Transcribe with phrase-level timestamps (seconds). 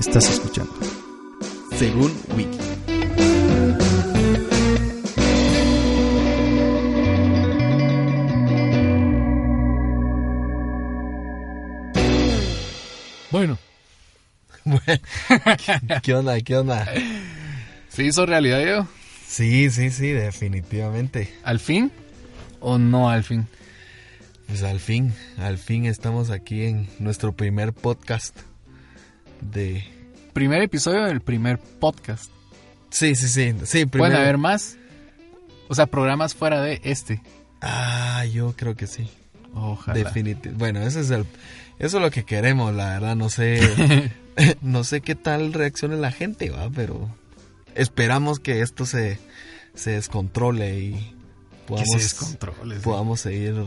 [0.00, 0.72] Estás escuchando.
[1.76, 2.58] Según Wiki.
[13.30, 13.58] Bueno,
[16.02, 16.40] ¿Qué onda?
[16.40, 16.88] ¿Qué onda?
[17.90, 18.88] ¿se hizo realidad, Diego?
[19.26, 21.32] Sí, sí, sí, definitivamente.
[21.44, 21.92] ¿Al fin
[22.60, 23.48] o no al fin?
[24.46, 28.49] Pues al fin, al fin estamos aquí en nuestro primer podcast
[29.40, 29.84] de...
[30.32, 32.30] Primer episodio del primer podcast.
[32.90, 34.76] Sí, sí, sí, sí, ¿Pueden haber más?
[35.68, 37.20] O sea, programas fuera de este.
[37.60, 39.08] Ah, yo creo que sí.
[39.54, 39.98] Ojalá.
[39.98, 40.58] Definitivamente.
[40.58, 41.26] Bueno, ese es el...
[41.78, 44.12] Eso es lo que queremos, la verdad, no sé...
[44.62, 47.08] no sé qué tal reaccione la gente, va, pero
[47.74, 49.18] esperamos que esto se,
[49.74, 52.76] se descontrole y que podamos, se descontrole.
[52.76, 52.80] sí.
[52.82, 53.66] podamos seguir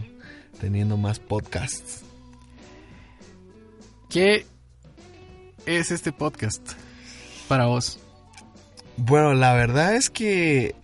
[0.59, 2.01] teniendo más podcasts.
[4.09, 4.45] ¿Qué
[5.65, 6.61] es este podcast
[7.47, 7.99] para vos?
[8.97, 10.75] Bueno, la verdad es que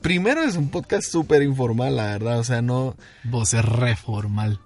[0.00, 4.60] primero es un podcast súper informal, la verdad, o sea, no, Vos es reformal.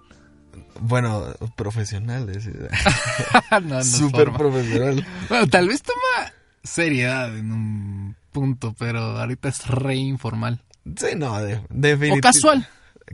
[0.80, 1.24] bueno,
[1.56, 2.46] profesional, es
[3.50, 5.06] no, no súper profesional.
[5.28, 10.60] Bueno, tal vez toma seriedad en un punto, pero ahorita es re informal.
[10.96, 12.20] Sí, no, de, O definitivamente.
[12.20, 12.68] casual.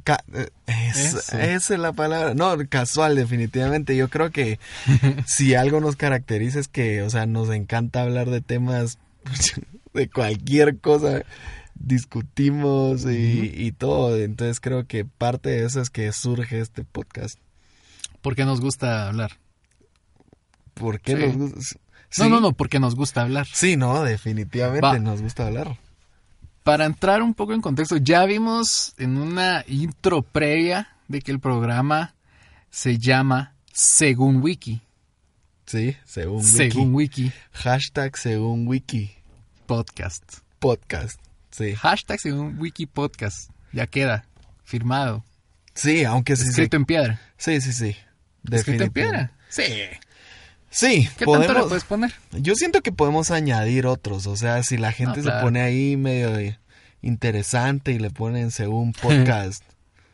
[0.05, 2.35] Ca- eh, es- esa es la palabra.
[2.35, 3.95] No, casual, definitivamente.
[3.97, 4.59] Yo creo que
[5.27, 8.99] si algo nos caracteriza es que, o sea, nos encanta hablar de temas
[9.95, 11.23] de cualquier cosa.
[11.75, 14.17] Discutimos y, y todo.
[14.19, 17.39] Entonces creo que parte de eso es que surge este podcast.
[18.21, 19.33] Porque nos gusta hablar.
[20.75, 21.23] ¿Por qué Sí.
[21.27, 21.77] nos gusta?
[22.19, 22.31] No, Sí.
[22.31, 23.47] no, no, porque nos gusta hablar.
[23.53, 24.99] Sí, no, definitivamente Va.
[24.99, 25.77] nos gusta hablar.
[26.63, 31.41] Para entrar un poco en contexto, ya vimos en una intro previa de que el
[31.41, 32.15] programa
[32.71, 34.81] se llama Según Wiki.
[35.67, 37.25] Sí, según Según Wiki.
[37.25, 39.11] Wiki Hashtag según Wiki
[39.67, 40.23] Podcast.
[40.61, 41.21] Podcast.
[41.51, 41.75] Sí.
[41.75, 43.51] Hashtag Según Wiki Podcast.
[43.73, 44.25] Ya queda
[44.65, 45.25] firmado.
[45.75, 46.49] Sí, aunque sí.
[46.49, 47.21] Escrito en piedra.
[47.39, 47.97] Sí, sí, sí.
[48.51, 49.33] Escrito en piedra.
[49.49, 49.65] Sí.
[50.75, 51.69] Sí, ¿Qué tanto le podemos.
[51.69, 52.15] puedes poner?
[52.33, 54.27] Yo siento que podemos añadir otros.
[54.27, 56.57] O sea, si la gente No, se pone ahí medio
[57.03, 59.63] interesante y le ponen según podcast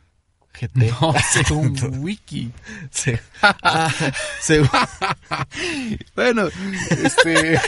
[0.59, 0.91] GT.
[0.99, 2.51] No, según Wiki.
[3.41, 3.89] Ah,
[4.41, 4.69] según-
[6.15, 6.49] Bueno,
[6.89, 7.59] este.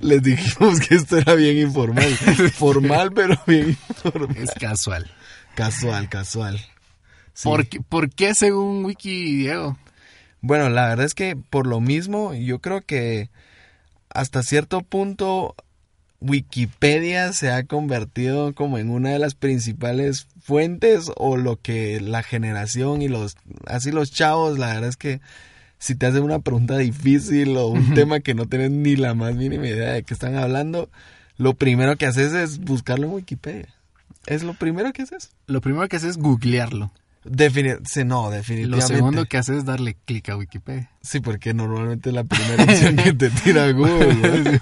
[0.00, 2.16] les dijimos que esto era bien informal.
[2.54, 4.36] Formal, pero bien informal.
[4.38, 5.10] es casual.
[5.54, 6.58] Casual, casual.
[7.34, 7.48] Sí.
[7.48, 9.76] ¿Por, qué, por qué según Wiki, Diego?
[10.40, 13.30] Bueno, la verdad es que por lo mismo, yo creo que
[14.10, 15.54] hasta cierto punto
[16.20, 22.22] Wikipedia se ha convertido como en una de las principales fuentes o lo que la
[22.22, 23.36] generación y los
[23.66, 25.20] así los chavos, la verdad es que
[25.78, 29.34] si te hacen una pregunta difícil o un tema que no tienes ni la más
[29.34, 30.88] mínima idea de qué están hablando,
[31.36, 33.68] lo primero que haces es buscarlo en Wikipedia.
[34.26, 35.30] Es lo primero que haces.
[35.46, 36.90] Lo primero que haces es googlearlo.
[37.84, 38.86] Sí, no, Lo definitivamente.
[38.86, 40.90] segundo que haces es darle clic a Wikipedia.
[41.02, 44.60] Sí, porque normalmente es la primera opción que te tira Google.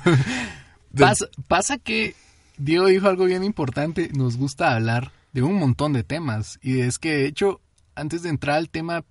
[0.97, 2.15] Pasa, pasa que
[2.57, 4.11] Diego dijo algo bien importante.
[4.15, 6.59] Nos gusta hablar de un montón de temas.
[6.63, 7.61] Y es que, de hecho,
[7.95, 9.05] antes de entrar al tema,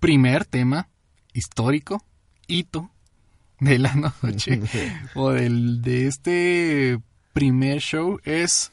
[0.00, 0.88] primer tema
[1.32, 2.04] histórico,
[2.46, 2.90] hito
[3.60, 4.60] de la noche,
[5.14, 6.98] o del, de este
[7.32, 8.72] primer show, es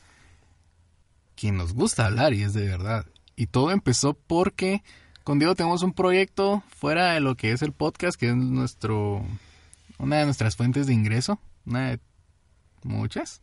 [1.35, 3.05] que nos gusta hablar y es de verdad.
[3.37, 4.83] Y todo empezó porque
[5.23, 9.23] con Diego tenemos un proyecto fuera de lo que es el podcast, que es nuestro
[9.99, 11.99] una de nuestras fuentes de ingreso, una de
[12.83, 13.41] muchas.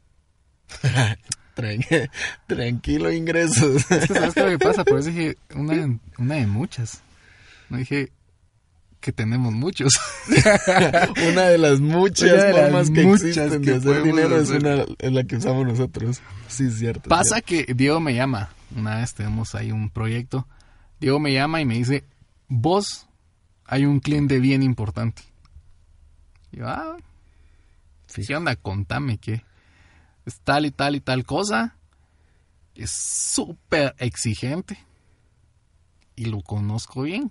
[1.57, 2.11] Tran-
[2.47, 3.91] tranquilo ingresos.
[3.91, 5.37] Es que sabes qué me pasa, por eso dije
[6.19, 7.01] una de muchas.
[7.71, 8.11] No dije
[9.05, 9.93] que tenemos muchos.
[11.31, 14.63] una de las muchas las formas que muchas existen que de hacer dinero es, hacer.
[14.63, 16.23] una, es la que usamos nosotros.
[16.49, 17.11] Sí, es cierto.
[17.11, 17.67] Pasa cierto.
[17.67, 20.49] que Diego me llama, una vez tenemos ahí un proyecto,
[21.01, 22.05] Diego me llama y me dice,
[22.49, 23.07] vos
[23.67, 25.21] hay un cliente bien importante.
[26.51, 26.97] Y yo, ah,
[28.07, 28.23] Sí.
[28.27, 28.57] ¿qué onda?
[28.57, 29.45] Contame que
[30.25, 31.77] es tal y tal y tal cosa.
[32.75, 34.79] Es súper exigente.
[36.17, 37.31] Y lo conozco bien.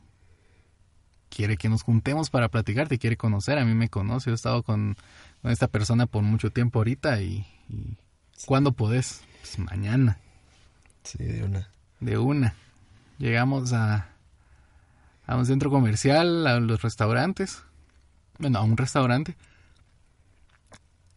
[1.35, 4.61] Quiere que nos juntemos para platicar, te quiere conocer, a mí me conoce, he estado
[4.61, 4.95] con,
[5.41, 7.97] con esta persona por mucho tiempo ahorita y, y
[8.45, 9.23] ¿cuándo podés?
[9.41, 10.19] Pues mañana,
[11.03, 11.69] Sí, de una.
[11.99, 12.53] de una.
[13.17, 14.09] Llegamos a,
[15.25, 17.63] a un centro comercial, a los restaurantes,
[18.37, 19.35] bueno, a un restaurante.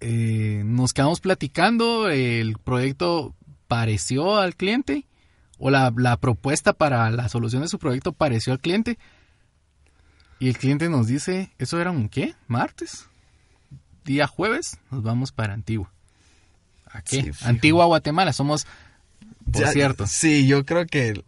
[0.00, 3.34] Eh, nos quedamos platicando, el proyecto
[3.68, 5.04] pareció al cliente,
[5.58, 8.98] o la, la propuesta para la solución de su proyecto pareció al cliente.
[10.38, 12.34] Y el cliente nos dice, ¿eso era un qué?
[12.46, 13.06] ¿Martes?
[14.04, 15.90] Día jueves nos vamos para Antigua.
[16.90, 17.22] ¿A qué?
[17.22, 17.30] Sí.
[17.44, 18.32] Antigua, Guatemala.
[18.32, 18.66] Somos,
[19.50, 20.06] por Ya- cierto.
[20.06, 21.24] Sí, yo creo que,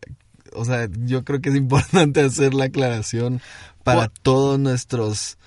[0.52, 3.40] o sea, yo creo que es importante hacer la aclaración
[3.82, 5.38] para Por- todos nuestros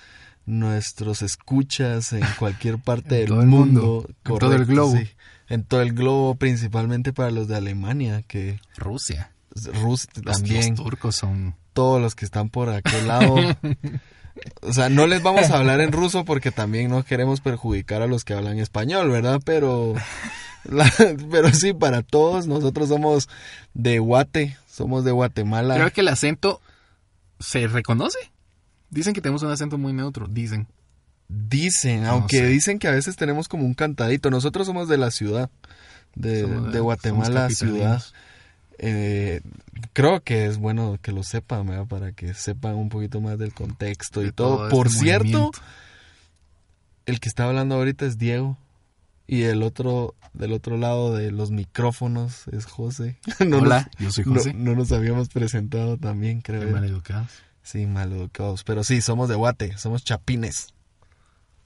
[0.44, 4.96] nuestros escuchas en cualquier parte En del todo el mundo, mundo, en todo el globo.
[4.96, 5.08] sí.
[5.48, 9.30] en todo el globo, principalmente para los de Alemania, que Rusia.
[9.54, 11.54] Rusia también, los turcos son...
[11.72, 13.36] todos los que están por aquel lado.
[14.62, 18.06] O sea, no les vamos a hablar en ruso porque también no queremos perjudicar a
[18.06, 19.42] los que hablan español, ¿verdad?
[19.44, 19.92] Pero,
[20.64, 20.90] la-
[21.30, 23.28] pero sí, para todos, nosotros somos
[23.74, 25.74] de Guate, somos de Guatemala.
[25.74, 26.62] Creo que el acento
[27.40, 28.18] se reconoce.
[28.88, 30.26] Dicen que tenemos un acento muy neutro.
[30.28, 30.66] Dicen.
[31.28, 32.46] Dicen, No aunque sé.
[32.46, 34.30] dicen que a veces tenemos como un cantadito.
[34.30, 35.50] Nosotros somos de la ciudad,
[36.14, 38.02] de, de somos Guatemala, ciudad.
[38.84, 39.42] Eh,
[39.92, 41.86] creo que es bueno que lo sepan, ¿verdad?
[41.86, 44.56] Para que sepan un poquito más del contexto y todo.
[44.56, 45.60] todo Por este cierto, movimiento.
[47.06, 48.58] el que está hablando ahorita es Diego.
[49.28, 53.18] Y el otro, del otro lado de los micrófonos es José.
[53.46, 54.52] No Hola, nos- yo soy no- José.
[54.52, 56.60] No, nos habíamos presentado también, creo.
[56.60, 57.30] Qué maleducados.
[57.62, 58.64] Sí, maleducados.
[58.64, 60.74] Pero sí, somos de Guate, somos chapines.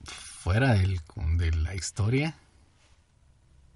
[0.04, 1.00] Fuera del,
[1.38, 2.36] de la historia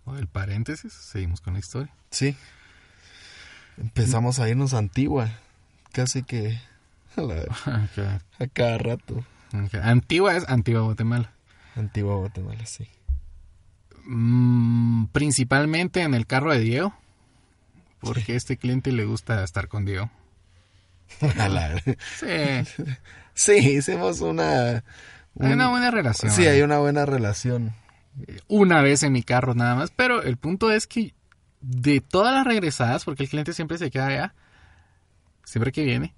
[0.05, 1.93] o del paréntesis, seguimos con la historia.
[2.11, 2.37] Sí.
[3.81, 5.31] Empezamos a irnos a Antigua.
[5.93, 6.59] Casi que
[7.17, 9.25] a, la- Ok, a cada rato.
[9.83, 11.33] Antigua es Antigua Guatemala.
[11.77, 12.87] Antigua Guatemala, sí.
[14.05, 16.95] Mm, principalmente en el carro de Diego.
[18.01, 20.11] Porque a este cliente le gusta estar con Diego.
[21.39, 21.79] A la-
[22.19, 22.85] Sí,
[23.35, 24.69] Sí, hicimos una...
[24.69, 24.83] hay
[25.35, 26.33] un- una buena relación.
[26.33, 27.73] Sí, hay una buena relación.
[28.49, 29.91] Una vez en mi carro nada más.
[29.95, 31.15] Pero el punto es que
[31.61, 34.35] de todas las regresadas, porque el cliente siempre se queda allá,
[35.45, 36.15] siempre que viene,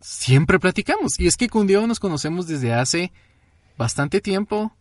[0.00, 1.18] siempre platicamos.
[1.18, 3.12] Y es que con Diego nos conocemos desde hace
[3.76, 4.72] bastante tiempo.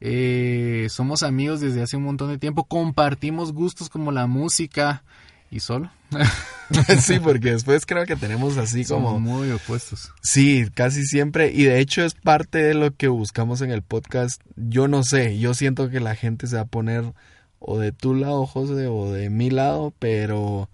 [0.00, 2.64] eh, somos amigos desde hace un montón de tiempo.
[2.64, 5.04] Compartimos gustos como la música
[5.50, 5.90] y solo.
[7.00, 9.20] sí, porque después creo que tenemos así Somos como...
[9.20, 10.10] muy opuestos.
[10.22, 11.52] Sí, casi siempre.
[11.52, 14.42] Y de hecho es parte de lo que buscamos en el podcast.
[14.56, 17.12] Yo no sé, yo siento que la gente se va a poner
[17.64, 20.68] o de tu lado, José, o de mi lado, pero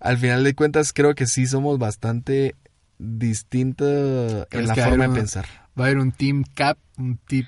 [0.00, 2.54] al final de cuentas creo que sí somos bastante
[2.98, 5.46] distintos en ¿Crees la forma de pensar.
[5.78, 7.46] Va a haber un Team Cap, un Tip,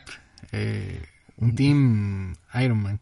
[0.52, 1.02] eh,
[1.36, 3.00] un Team Iron Man.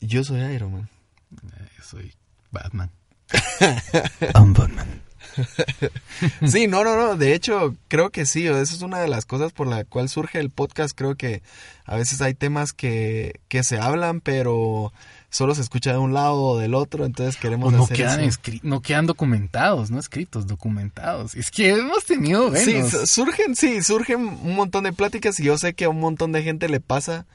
[0.00, 0.88] Yo soy Iron Man.
[1.32, 2.12] Eh, yo soy
[2.50, 2.90] Batman.
[6.46, 7.16] Sí, no, no, no.
[7.16, 8.46] De hecho, creo que sí.
[8.46, 10.96] Esa es una de las cosas por la cual surge el podcast.
[10.96, 11.42] Creo que
[11.84, 14.92] a veces hay temas que, que se hablan, pero
[15.30, 17.04] solo se escucha de un lado o del otro.
[17.04, 18.38] Entonces queremos O no hacer quedan, eso.
[18.62, 21.34] no quedan documentados, no escritos, documentados.
[21.34, 22.76] Es que hemos tenido Sí,
[23.06, 26.42] surgen, sí, surgen un montón de pláticas y yo sé que a un montón de
[26.42, 27.26] gente le pasa,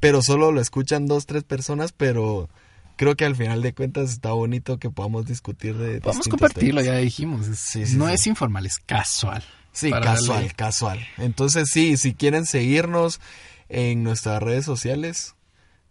[0.00, 2.48] pero solo lo escuchan dos, tres personas, pero
[2.96, 6.28] creo que al final de cuentas está bonito que podamos discutir de Vamos a distintos
[6.30, 6.96] compartirlo, temas.
[6.96, 7.46] ya dijimos.
[7.48, 8.14] es- Sí, sí, no sí.
[8.14, 9.44] es informal, es casual.
[9.72, 11.06] Sí, casual, darle- casual.
[11.18, 13.20] Entonces sí, si quieren seguirnos
[13.68, 15.34] en nuestras redes sociales,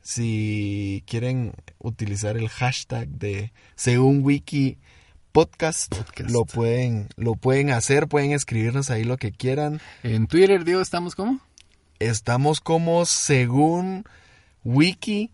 [0.02, 4.78] si quieren utilizar el hashtag de según wiki
[5.32, 6.30] podcast, Podcast.
[6.30, 9.82] lo pueden lo pueden hacer, pueden escribirnos ahí lo que quieran.
[10.04, 11.40] En Twitter, Diego, ¿estamos como?
[12.00, 14.06] Estamos como según
[14.64, 15.32] wiki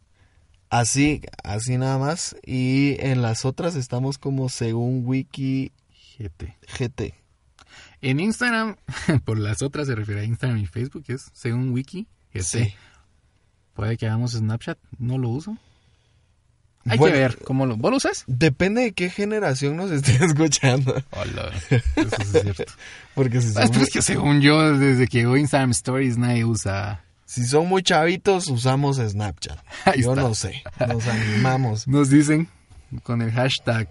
[0.72, 5.72] así así nada más y en las otras estamos como según wiki
[6.18, 6.56] GT.
[6.80, 7.14] GT.
[8.02, 8.78] En Instagram,
[9.26, 12.08] por las otras se refiere a Instagram y Facebook, es según Wiki.
[12.34, 12.42] GT.
[12.44, 12.74] Sí.
[13.76, 15.58] Puede que hagamos Snapchat, no lo uso.
[16.86, 17.78] Hay Bueno, que ver cómo lo.
[17.78, 18.24] ¿Vos lo usas?
[18.26, 20.96] Depende de qué generación nos esté escuchando.
[21.12, 21.52] Hola.
[21.70, 22.64] Eso es cierto.
[23.16, 27.04] Porque si Ah, que según yo, desde que llegó Instagram Stories, nadie usa.
[27.32, 29.58] Si son muy chavitos, usamos Snapchat.
[29.86, 30.22] Ahí Yo está.
[30.22, 30.64] no sé.
[30.86, 31.88] Nos animamos.
[31.88, 32.50] Nos dicen
[33.04, 33.88] con el hashtag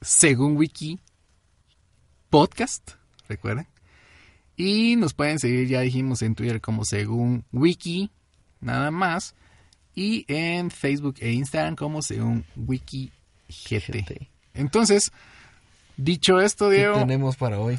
[0.00, 0.98] según Wiki
[2.30, 2.92] podcast,
[3.28, 3.66] recuerden.
[4.56, 8.10] Y nos pueden seguir, ya dijimos, en Twitter como según Wiki,
[8.58, 9.34] nada más.
[9.94, 13.12] Y en Facebook e Instagram como según Wiki
[13.48, 14.02] GT.
[14.02, 14.30] GT.
[14.54, 15.12] Entonces,
[15.98, 17.78] dicho esto, ¿Qué Diego, tenemos para hoy?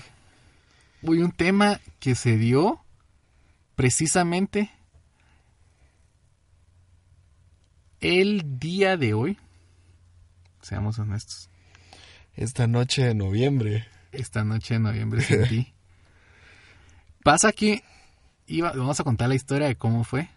[1.01, 2.85] Uy, un tema que se dio
[3.75, 4.69] precisamente
[8.01, 9.37] el día de hoy.
[10.61, 11.49] Seamos honestos.
[12.35, 13.87] Esta noche de noviembre.
[14.11, 15.73] Esta noche de noviembre sin ti.
[17.23, 17.83] Pasa que
[18.47, 20.29] iba, vamos a contar la historia de cómo fue.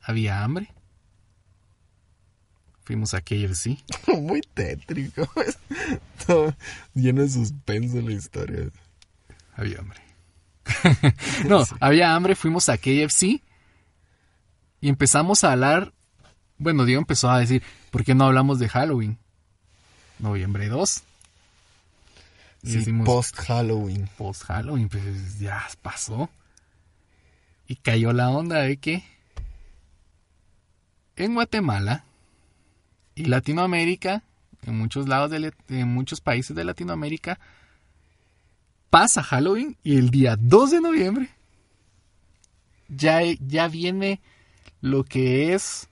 [0.00, 0.72] Había hambre.
[2.84, 3.78] fuimos a KFC.
[4.20, 5.28] Muy tétrico.
[6.26, 6.54] Todo
[6.94, 8.70] lleno de suspenso la historia.
[9.54, 10.00] Había hambre.
[11.48, 13.42] no, había hambre, fuimos a KFC
[14.80, 15.92] y empezamos a hablar.
[16.58, 19.18] Bueno, Diego empezó a decir, ¿por qué no hablamos de Halloween?
[20.18, 21.02] Noviembre 2.
[22.62, 24.08] Y decimos, post Halloween.
[24.16, 26.30] Post Halloween, pues ya pasó.
[27.68, 29.04] Y cayó la onda de que
[31.16, 32.04] en Guatemala
[33.14, 34.22] y Latinoamérica,
[34.62, 37.38] en muchos lados de, en muchos países de Latinoamérica,
[38.90, 41.30] pasa Halloween y el día 2 de noviembre
[42.88, 44.20] ya, ya viene
[44.86, 45.88] lo que es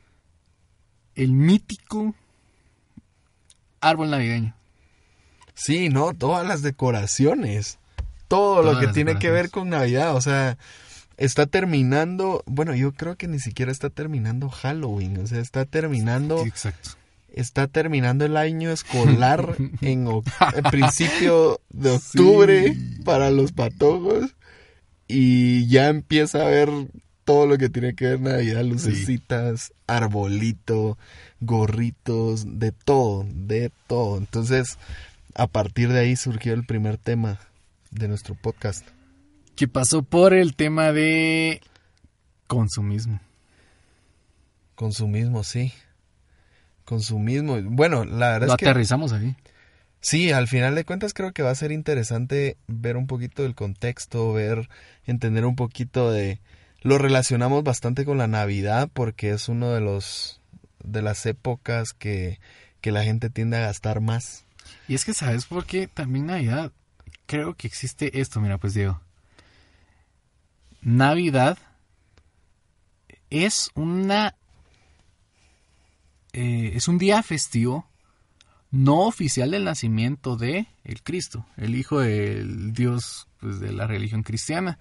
[1.14, 2.14] el mítico
[3.80, 4.54] árbol navideño.
[5.54, 7.78] Sí, no, todas las decoraciones.
[8.28, 10.16] Todo lo que tiene que ver con Navidad.
[10.16, 10.56] O sea,
[11.16, 12.42] está terminando.
[12.46, 15.18] Bueno, yo creo que ni siquiera está terminando Halloween.
[15.18, 16.44] O sea, está terminando.
[16.44, 16.90] exacto.
[17.32, 24.34] Está terminando el año escolar en el principio de octubre para los patojos.
[25.06, 26.70] Y ya empieza a ver
[27.24, 30.98] todo lo que tiene que ver Navidad, lucecitas, arbolito,
[31.40, 34.18] gorritos, de todo, de todo.
[34.18, 34.78] Entonces,
[35.34, 37.40] a partir de ahí surgió el primer tema
[37.90, 38.86] de nuestro podcast.
[39.56, 41.60] Que pasó por el tema de
[42.46, 43.20] consumismo.
[44.74, 45.72] Consumismo, sí.
[46.84, 47.60] Consumismo.
[47.62, 48.66] Bueno, la verdad Lo es que...
[48.66, 49.36] aterrizamos ahí.
[50.00, 53.54] Sí, al final de cuentas creo que va a ser interesante ver un poquito del
[53.54, 54.68] contexto, ver,
[55.06, 56.40] entender un poquito de...
[56.84, 60.40] Lo relacionamos bastante con la Navidad porque es uno de los
[60.84, 62.38] de las épocas que,
[62.82, 64.44] que la gente tiende a gastar más.
[64.86, 65.88] Y es que, ¿sabes por qué?
[65.88, 66.72] También Navidad,
[67.24, 69.00] creo que existe esto, mira, pues Diego.
[70.82, 71.58] Navidad
[73.30, 74.34] es una...
[76.34, 77.88] Eh, es un día festivo
[78.70, 84.22] no oficial del nacimiento de el Cristo, el Hijo del Dios pues, de la religión
[84.22, 84.78] cristiana.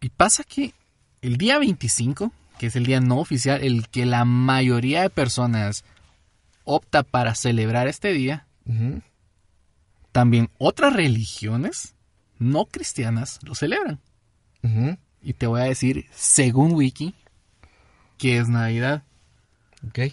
[0.00, 0.74] Y pasa que
[1.22, 5.84] el día 25, que es el día no oficial, el que la mayoría de personas
[6.64, 8.46] opta para celebrar este día,
[10.12, 11.94] también otras religiones
[12.38, 14.00] no cristianas lo celebran.
[15.22, 17.14] Y te voy a decir, según Wiki,
[18.18, 19.02] que es Navidad.
[19.86, 20.12] Ok.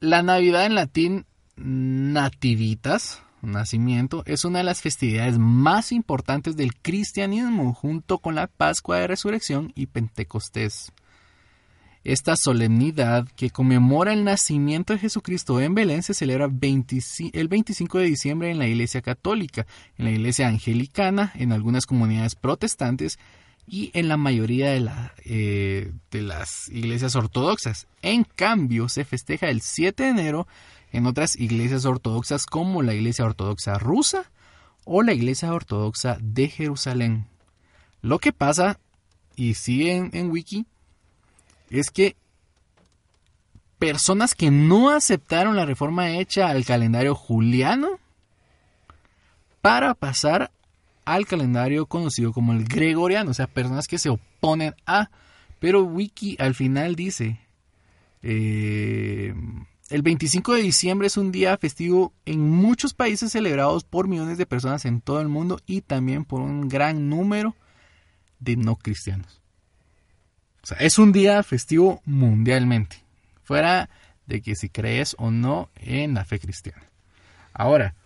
[0.00, 1.26] La Navidad en latín,
[1.56, 8.98] nativitas, nacimiento, es una de las festividades más importantes del cristianismo, junto con la Pascua
[8.98, 10.92] de Resurrección y Pentecostés.
[12.02, 18.04] Esta solemnidad que conmemora el nacimiento de Jesucristo en Belén se celebra el 25 de
[18.04, 19.66] diciembre en la Iglesia Católica,
[19.98, 23.18] en la Iglesia Anglicana, en algunas comunidades protestantes
[23.66, 24.90] y en la mayoría de,
[25.26, 27.86] eh, de las iglesias ortodoxas.
[28.00, 30.48] En cambio, se festeja el 7 de enero
[30.92, 34.30] en otras iglesias ortodoxas como la Iglesia Ortodoxa rusa
[34.84, 37.26] o la Iglesia Ortodoxa de Jerusalén.
[38.02, 38.78] Lo que pasa,
[39.36, 40.66] y sigue en Wiki,
[41.70, 42.16] es que
[43.78, 47.98] personas que no aceptaron la reforma hecha al calendario juliano
[49.62, 50.50] para pasar
[51.04, 55.10] al calendario conocido como el gregoriano, o sea, personas que se oponen a,
[55.58, 57.40] pero Wiki al final dice,
[58.22, 59.34] eh,
[59.90, 64.46] el 25 de diciembre es un día festivo en muchos países celebrados por millones de
[64.46, 67.56] personas en todo el mundo y también por un gran número
[68.38, 69.42] de no cristianos.
[70.62, 73.02] O sea, es un día festivo mundialmente,
[73.42, 73.90] fuera
[74.26, 76.84] de que si crees o no en la fe cristiana.
[77.52, 77.96] Ahora,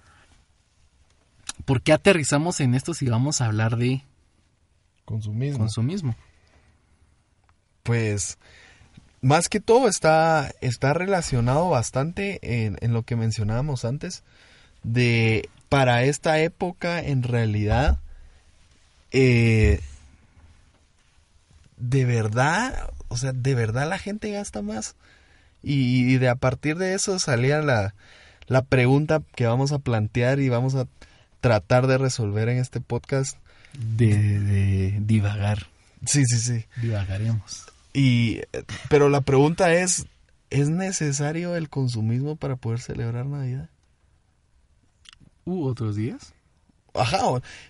[1.67, 4.03] ¿por qué aterrizamos en esto si vamos a hablar de
[5.05, 5.59] consumismo?
[5.59, 6.17] consumismo?
[7.83, 8.39] Pues
[9.25, 14.23] más que todo está, está relacionado bastante en, en, lo que mencionábamos antes,
[14.83, 17.99] de para esta época en realidad
[19.17, 19.81] eh,
[21.77, 24.97] de verdad, o sea, de verdad la gente gasta más.
[25.63, 27.95] Y, de a partir de eso salía la,
[28.49, 30.87] la pregunta que vamos a plantear y vamos a
[31.41, 33.39] tratar de resolver en este podcast.
[33.73, 35.69] De, de divagar.
[36.05, 36.67] Sí, sí, sí.
[36.83, 37.67] Divagaremos.
[37.95, 38.41] Y,
[38.91, 40.07] pero la pregunta es,
[40.51, 43.71] ¿es necesario el consumismo para poder celebrar Navidad?
[45.45, 46.35] ¿U otros días?
[46.93, 47.19] Ajá,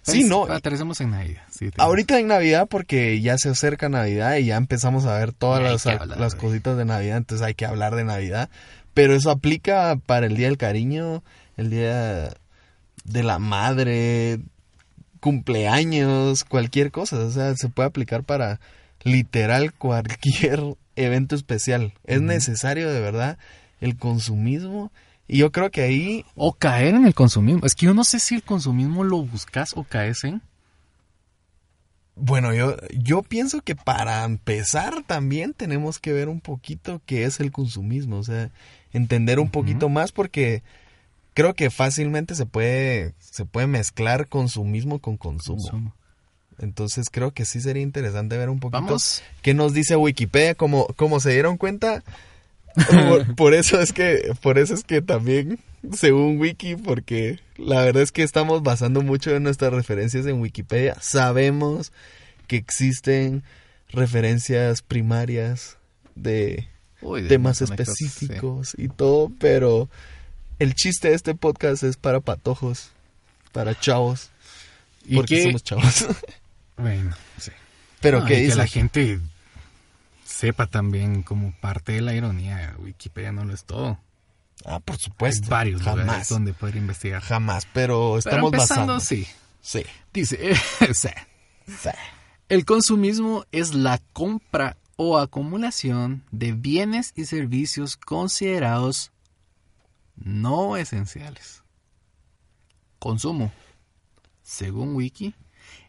[0.02, 0.44] sí, pues, no.
[0.44, 1.42] Aterrizamos en Navidad.
[1.78, 6.16] Ahorita en Navidad porque ya se acerca Navidad y ya empezamos a ver todas las,
[6.16, 8.48] las cositas de Navidad, entonces hay que hablar de Navidad.
[8.94, 11.22] Pero eso aplica para el Día del Cariño,
[11.56, 12.34] el Día
[13.04, 14.40] de la Madre,
[15.20, 17.18] cumpleaños, cualquier cosa.
[17.18, 18.60] O sea, se puede aplicar para
[19.04, 20.60] literal cualquier
[20.96, 21.94] evento especial.
[22.04, 23.38] Es necesario de verdad
[23.80, 24.90] el consumismo.
[25.26, 26.24] Y yo creo que ahí...
[26.34, 27.64] O caer en el consumismo.
[27.64, 30.42] Es que yo no sé si el consumismo lo buscas o caes en...
[32.16, 37.40] Bueno, yo, yo pienso que para empezar también tenemos que ver un poquito qué es
[37.40, 38.52] el consumismo, o sea,
[38.92, 40.62] entender un poquito más porque
[41.34, 45.58] creo que fácilmente se puede, se puede mezclar consumismo con consumo.
[45.60, 45.94] Consumo.
[46.58, 49.22] Entonces creo que sí sería interesante ver un poquito Vamos.
[49.42, 52.02] qué nos dice Wikipedia, como, como se dieron cuenta.
[52.74, 55.58] Por, por eso es que, por eso es que también,
[55.92, 60.96] según Wiki, porque la verdad es que estamos basando mucho en nuestras referencias en Wikipedia.
[61.00, 61.92] Sabemos
[62.46, 63.42] que existen
[63.90, 65.76] referencias primarias
[66.14, 66.68] de
[67.00, 67.64] Uy, de temas sí.
[67.64, 69.88] específicos y todo, pero
[70.58, 72.90] el chiste de este podcast es para patojos,
[73.52, 74.30] para chavos,
[75.06, 75.42] ¿Y porque qué?
[75.44, 76.06] somos chavos.
[76.76, 77.50] Bueno, sí.
[78.00, 79.20] pero No, y dice que la gente
[80.24, 82.74] sepa también como parte de la ironía.
[82.78, 83.98] Wikipedia no lo es todo.
[84.64, 85.48] Ah, por Hay supuesto.
[85.48, 87.22] varios lugares jamás, donde poder investigar.
[87.22, 89.00] jamás, pero Pero estamos empezando, basando.
[89.00, 89.26] sí.
[89.60, 89.82] Sí.
[90.12, 90.54] Dice,
[90.94, 91.08] sí.
[91.66, 91.88] sí.
[92.48, 99.10] El consumismo es la compra o acumulación de bienes y servicios considerados
[100.16, 101.62] no esenciales.
[102.98, 103.52] Consumo,
[104.42, 105.34] según Wiki,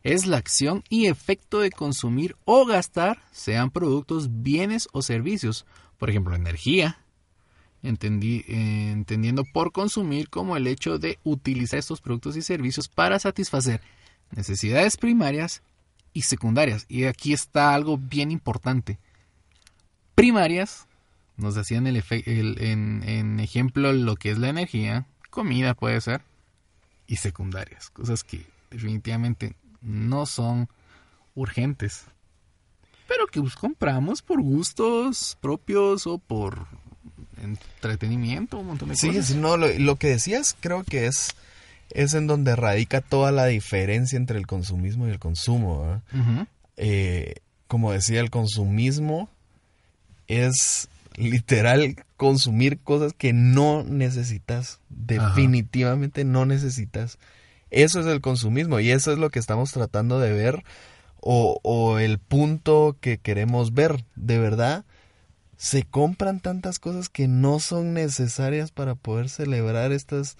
[0.05, 5.65] es la acción y efecto de consumir o gastar, sean productos, bienes o servicios,
[5.97, 6.99] por ejemplo, energía,
[7.81, 13.81] eh, entendiendo por consumir como el hecho de utilizar estos productos y servicios para satisfacer
[14.29, 15.63] necesidades primarias
[16.13, 16.85] y secundarias.
[16.87, 18.99] Y aquí está algo bien importante.
[20.13, 20.87] Primarias,
[21.35, 22.03] nos hacían el-
[22.61, 26.21] en, en ejemplo lo que es la energía, comida puede ser,
[27.07, 29.55] y secundarias, cosas que definitivamente
[29.85, 30.67] no son
[31.35, 32.03] urgentes,
[33.07, 36.65] pero que compramos por gustos propios o por
[37.41, 39.25] entretenimiento, un montón de Sí, cosas.
[39.27, 41.35] sí, no, lo, lo que decías creo que es,
[41.91, 46.01] es en donde radica toda la diferencia entre el consumismo y el consumo.
[46.77, 47.35] Eh,
[47.67, 49.29] como decía, el consumismo
[50.27, 57.17] es literal consumir cosas que no necesitas, definitivamente no necesitas.
[57.75, 60.63] Eso es el consumismo y eso es lo que estamos tratando de ver
[61.19, 64.05] o, o el punto que queremos ver.
[64.15, 64.85] De verdad,
[65.57, 70.37] se compran tantas cosas que no son necesarias para poder celebrar estas,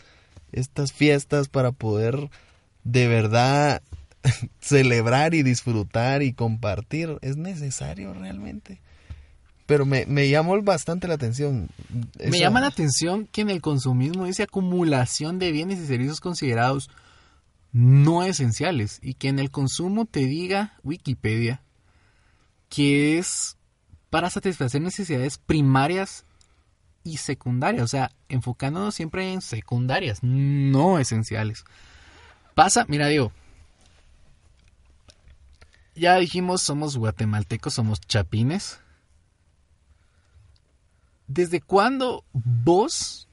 [0.53, 2.29] estas fiestas, para poder
[2.85, 3.81] de verdad
[4.61, 7.17] celebrar y disfrutar y compartir.
[7.21, 8.79] ¿Es necesario realmente?
[9.65, 11.67] Pero me, me llamó bastante la atención.
[12.17, 16.89] Me llama la atención que en el consumismo dice acumulación de bienes y servicios considerados
[17.75, 21.61] no esenciales y que en el consumo te diga Wikipedia
[22.69, 23.57] que es
[24.09, 26.23] para satisfacer necesidades primarias
[27.03, 31.65] y secundarias, o sea, enfocándonos siempre en secundarias, no esenciales.
[32.53, 33.33] Pasa, mira, digo,
[35.95, 38.79] ya dijimos, somos guatemaltecos, somos chapines.
[41.27, 43.27] ¿Desde cuándo vos,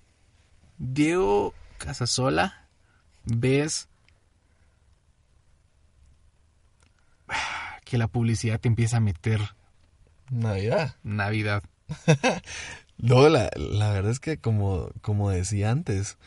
[0.79, 2.67] Diego Casasola,
[3.25, 3.89] ves
[7.93, 9.39] que la publicidad te empieza a meter
[10.31, 10.97] Navidad.
[11.03, 11.63] Navidad?
[12.97, 16.19] No, la, la verdad es que como, como decía antes,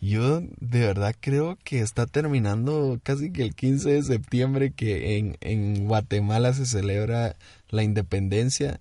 [0.00, 5.36] yo de verdad creo que está terminando casi que el 15 de septiembre que en,
[5.40, 7.34] en Guatemala se celebra
[7.68, 8.80] la independencia.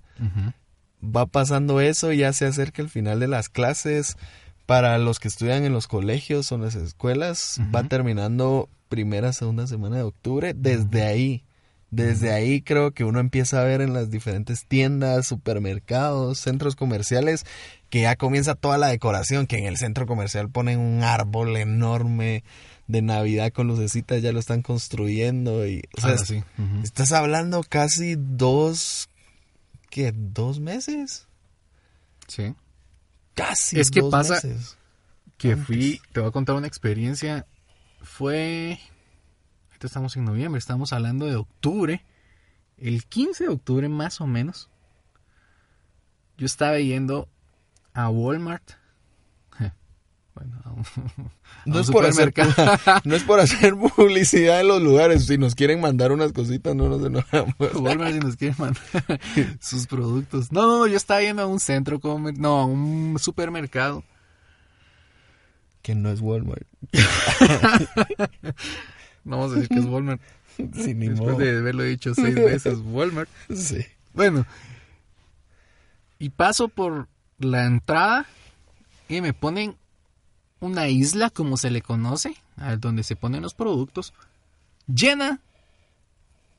[1.04, 4.16] Va pasando eso, ya se acerca el final de las clases.
[4.68, 9.66] Para los que estudian en los colegios o en las escuelas, va terminando primera, segunda
[9.66, 10.54] semana de octubre.
[10.54, 11.44] Desde ahí,
[11.92, 17.46] desde ahí creo que uno empieza a ver en las diferentes tiendas, supermercados, centros comerciales,
[17.90, 22.44] que ya comienza toda la decoración, que en el centro comercial ponen un árbol enorme
[22.88, 26.44] de Navidad con lucecitas, ya lo están construyendo y o sea, Ahora sí.
[26.84, 29.10] Estás hablando casi dos,
[29.90, 30.12] ¿qué?
[30.16, 31.28] ¿Dos meses?
[32.28, 32.54] Sí.
[33.36, 34.78] Casi Es que dos pasa- meses.
[35.38, 37.46] que fui, te voy a contar una experiencia.
[38.02, 38.80] Fue,
[39.80, 42.04] ahorita estamos en noviembre, estamos hablando de octubre.
[42.78, 44.70] El 15 de octubre más o menos.
[46.38, 47.30] Yo estaba yendo
[47.94, 48.72] a Walmart.
[50.36, 52.34] Bueno, a un, a No un es, por hacer,
[53.04, 55.26] no es por hacer publicidad de los lugares.
[55.26, 57.56] Si nos quieren mandar unas cositas, no nos enojamos.
[57.76, 59.20] Walmart si nos quieren mandar
[59.60, 60.52] sus productos.
[60.52, 62.00] No, no, yo estaba yendo a un centro,
[62.38, 64.04] no, a un supermercado.
[65.82, 66.68] Que no es Walmart.
[69.24, 70.22] No vamos a decir que es Walmart.
[70.74, 71.38] Sí, ni Después modo.
[71.38, 73.30] de haberlo dicho seis veces, Walmart.
[73.56, 73.86] Sí.
[74.14, 74.46] Bueno,
[76.18, 78.26] y paso por la entrada
[79.08, 79.78] y me ponen
[80.60, 84.14] una isla, como se le conoce, a donde se ponen los productos,
[84.86, 85.40] llena.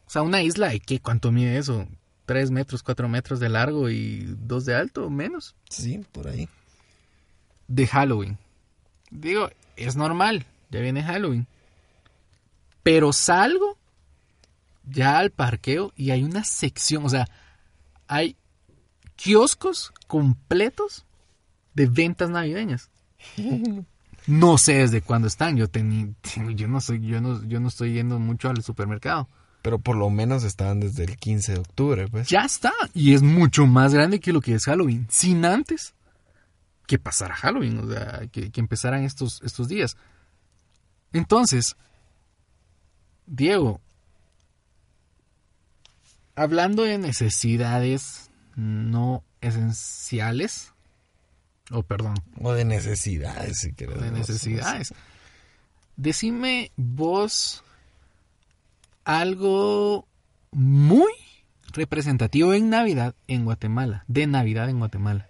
[0.06, 1.86] O sea, una isla de qué, ¿cuánto mide eso?
[2.24, 5.54] Tres metros, cuatro metros de largo y dos de alto, o menos.
[5.68, 6.48] Sí, por ahí.
[7.68, 8.38] De Halloween.
[9.10, 11.46] Digo, es normal, ya viene Halloween.
[12.82, 13.76] Pero salgo
[14.84, 17.28] ya al parqueo y hay una sección, o sea,
[18.08, 18.36] hay
[19.16, 21.04] kioscos completos
[21.74, 22.90] de ventas navideñas.
[24.26, 26.14] No sé desde cuándo están, yo tení,
[26.54, 29.28] yo no soy, yo no, yo no estoy yendo mucho al supermercado.
[29.62, 32.28] Pero por lo menos estaban desde el 15 de octubre, pues.
[32.28, 35.94] Ya está, y es mucho más grande que lo que es Halloween, sin antes
[36.86, 39.96] que pasara Halloween, o sea, que, que empezaran estos, estos días.
[41.12, 41.76] Entonces,
[43.30, 43.80] Diego,
[46.34, 50.72] hablando de necesidades no esenciales,
[51.70, 54.00] o perdón, O de necesidades, si querés.
[54.00, 54.92] de necesidades.
[55.96, 57.62] Decime vos
[59.04, 60.08] algo
[60.50, 61.12] muy
[61.72, 65.28] representativo en Navidad en Guatemala, de Navidad en Guatemala.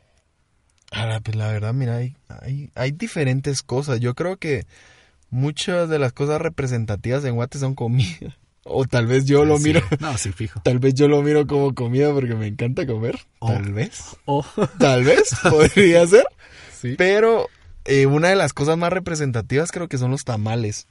[0.91, 4.01] Ahora, pues la verdad, mira, hay, hay, hay diferentes cosas.
[4.01, 4.67] Yo creo que
[5.31, 8.37] muchas de las cosas representativas en Guate son comida.
[8.63, 9.65] O tal vez yo lo Sí.
[9.65, 10.61] miro, No, sí, fijo.
[10.61, 13.19] tal vez yo lo miro como comida porque me encanta comer.
[13.39, 13.49] Oh.
[13.51, 14.17] Tal vez.
[14.27, 14.45] Oh,
[14.79, 16.25] Tal vez podría ser.
[16.79, 16.95] sí.
[16.99, 17.49] Pero
[17.87, 20.87] eh, una de las cosas más representativas creo que son los tamales.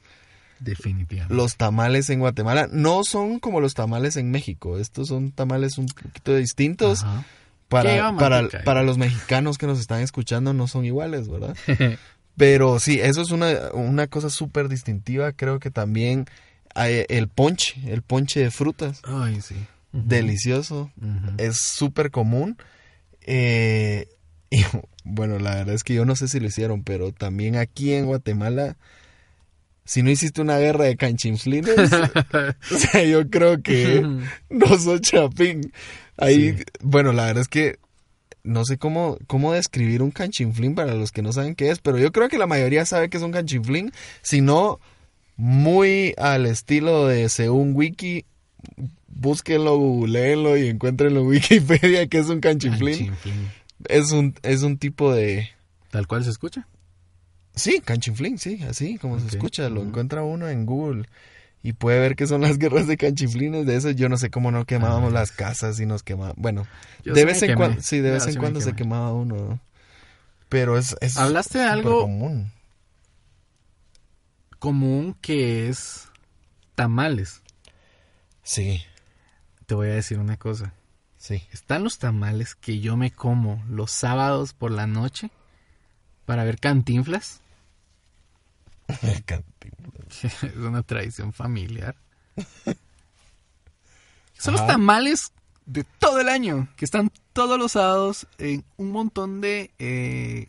[0.59, 1.33] Definitivamente.
[1.33, 4.79] Los tamales en Guatemala no son como los tamales en México.
[4.79, 7.03] Estos son tamales un poquito distintos.
[7.03, 7.21] Ajá.
[7.21, 8.63] ¿Qué Para, para, manteca?
[8.63, 11.55] para los mexicanos que nos están escuchando no son iguales, ¿verdad?
[12.37, 15.33] Pero sí, eso es una, una cosa súper distintiva.
[15.33, 16.25] Creo que también
[16.75, 19.55] hay el ponche, el ponche de frutas, Ay, sí.
[19.91, 20.91] delicioso,
[21.37, 22.57] es súper común.
[23.21, 24.07] Eh,
[24.49, 24.63] y
[25.03, 28.05] bueno, la verdad es que yo no sé si lo hicieron, pero también aquí en
[28.05, 28.77] Guatemala,
[29.85, 31.69] si no hiciste una guerra de canchinflines,
[32.71, 34.05] o sea, yo creo que
[34.49, 35.71] no soy chapín.
[36.17, 36.63] Ahí, Sí.
[36.81, 37.79] bueno, la verdad es que
[38.43, 41.97] no sé cómo, cómo describir un canchinflín para los que no saben qué es, pero
[41.97, 44.79] yo creo que la mayoría sabe que es un canchinflín, si no,
[45.35, 48.25] muy al estilo de según Wiki,
[49.07, 52.97] búsquenlo, googleenlo y encuéntrenlo en Wikipedia que es un canchinflín.
[52.97, 53.47] Canchinflín.
[53.87, 55.49] Es un, es un tipo de...
[55.91, 56.67] Tal cual se escucha.
[57.55, 61.05] Sí, canchinflín, sí, así como se escucha, lo encuentra uno en Google
[61.61, 64.51] y puede ver que son las guerras de canchinflines, de eso yo no sé cómo
[64.51, 65.15] no quemábamos Ah.
[65.15, 66.67] las casas y nos quemábamos, bueno,
[67.03, 69.59] de vez en cuando, sí, de vez en cuando se quemaba uno, ¿no?
[70.49, 72.51] pero es, es Hablaste de algo común.
[74.59, 76.07] común que es
[76.75, 77.41] tamales.
[78.43, 78.81] Sí,
[79.67, 80.73] Te voy a decir una cosa.
[81.17, 81.43] sí.
[81.51, 85.29] Están los tamales que yo me como los sábados por la noche
[86.25, 87.41] para ver cantinflas.
[90.23, 91.95] es una tradición familiar.
[94.37, 95.33] Son los tamales
[95.65, 100.47] de todo el año, que están todos los sábados en un montón de eh,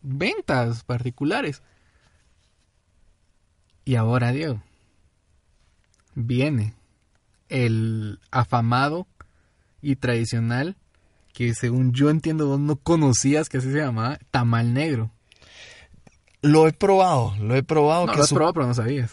[0.00, 1.62] ventas particulares.
[3.84, 4.62] Y ahora, Diego,
[6.14, 6.74] viene
[7.48, 9.06] el afamado
[9.82, 10.76] y tradicional
[11.32, 15.10] que según yo entiendo vos no conocías que así se llamaba tamal negro.
[16.42, 18.06] Lo he probado, lo he probado.
[18.06, 19.10] No, que lo has su- probado pero no sabías.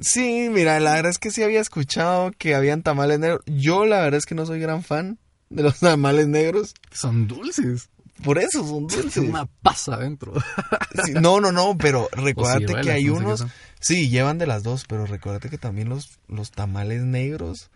[0.00, 3.40] Sí, mira, la verdad es que sí había escuchado que habían tamales negros.
[3.46, 5.18] Yo la verdad es que no soy gran fan
[5.50, 6.74] de los tamales negros.
[6.92, 7.88] Son dulces.
[8.22, 9.18] Por eso son Es dulces.
[9.28, 10.32] una pasa adentro.
[11.04, 13.46] Sí, no, no, no, pero recuérdate que hay no sé qué unos...
[13.80, 17.70] Sí, llevan de las dos, pero recuérdate que también los, los tamales negros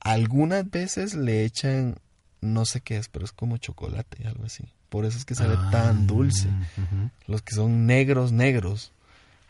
[0.00, 1.96] algunas veces le echan,
[2.42, 4.64] no sé qué es, pero es como chocolate, algo así.
[4.92, 6.48] Por eso es que sabe Ah, tan dulce.
[6.48, 7.10] ujú.
[7.26, 8.92] Los que son negros, negros.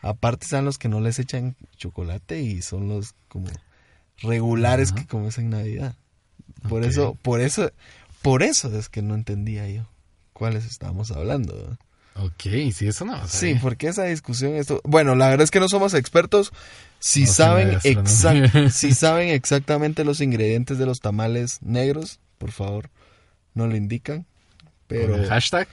[0.01, 3.47] Aparte están los que no les echan chocolate y son los como
[4.21, 5.95] regulares que comes en Navidad.
[6.69, 7.71] Por eso, por eso,
[8.21, 9.85] por eso es que no entendía yo
[10.31, 11.77] cuáles estábamos hablando.
[12.15, 13.27] Ok, sí, eso no.
[13.27, 16.53] Sí, porque esa discusión esto, bueno, la verdad es que no somos expertos.
[16.99, 22.89] Si No saben exact- si saben exactamente los ingredientes de los tamales negros, por favor,
[23.55, 24.25] no lo indican.
[24.87, 25.67] Pero Con el hashtag.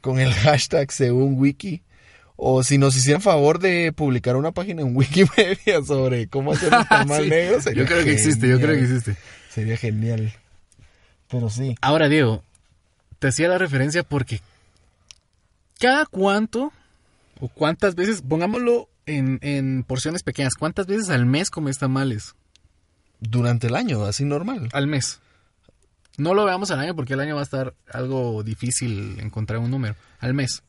[0.00, 1.82] con el hashtag según wiki
[2.36, 6.84] o si nos hicieran favor de publicar una página en Wikipedia sobre cómo hacer un
[6.88, 9.16] tamal Sí, negro, sería Yo creo que existe, yo creo que existe.
[9.50, 10.32] Sería genial.
[11.28, 11.74] Pero sí.
[11.80, 12.42] Ahora, Diego,
[13.18, 14.40] te hacía la referencia porque
[15.80, 16.72] cada cuánto
[17.40, 20.54] o cuántas veces, pongámoslo en, en porciones pequeñas.
[20.54, 22.34] ¿Cuántas veces al mes comes tamales?
[23.20, 24.68] Durante el año, así normal.
[24.72, 25.20] Al mes.
[26.18, 29.70] No lo veamos al año porque el año va a estar algo difícil encontrar un
[29.70, 29.94] número.
[30.18, 30.62] Al mes.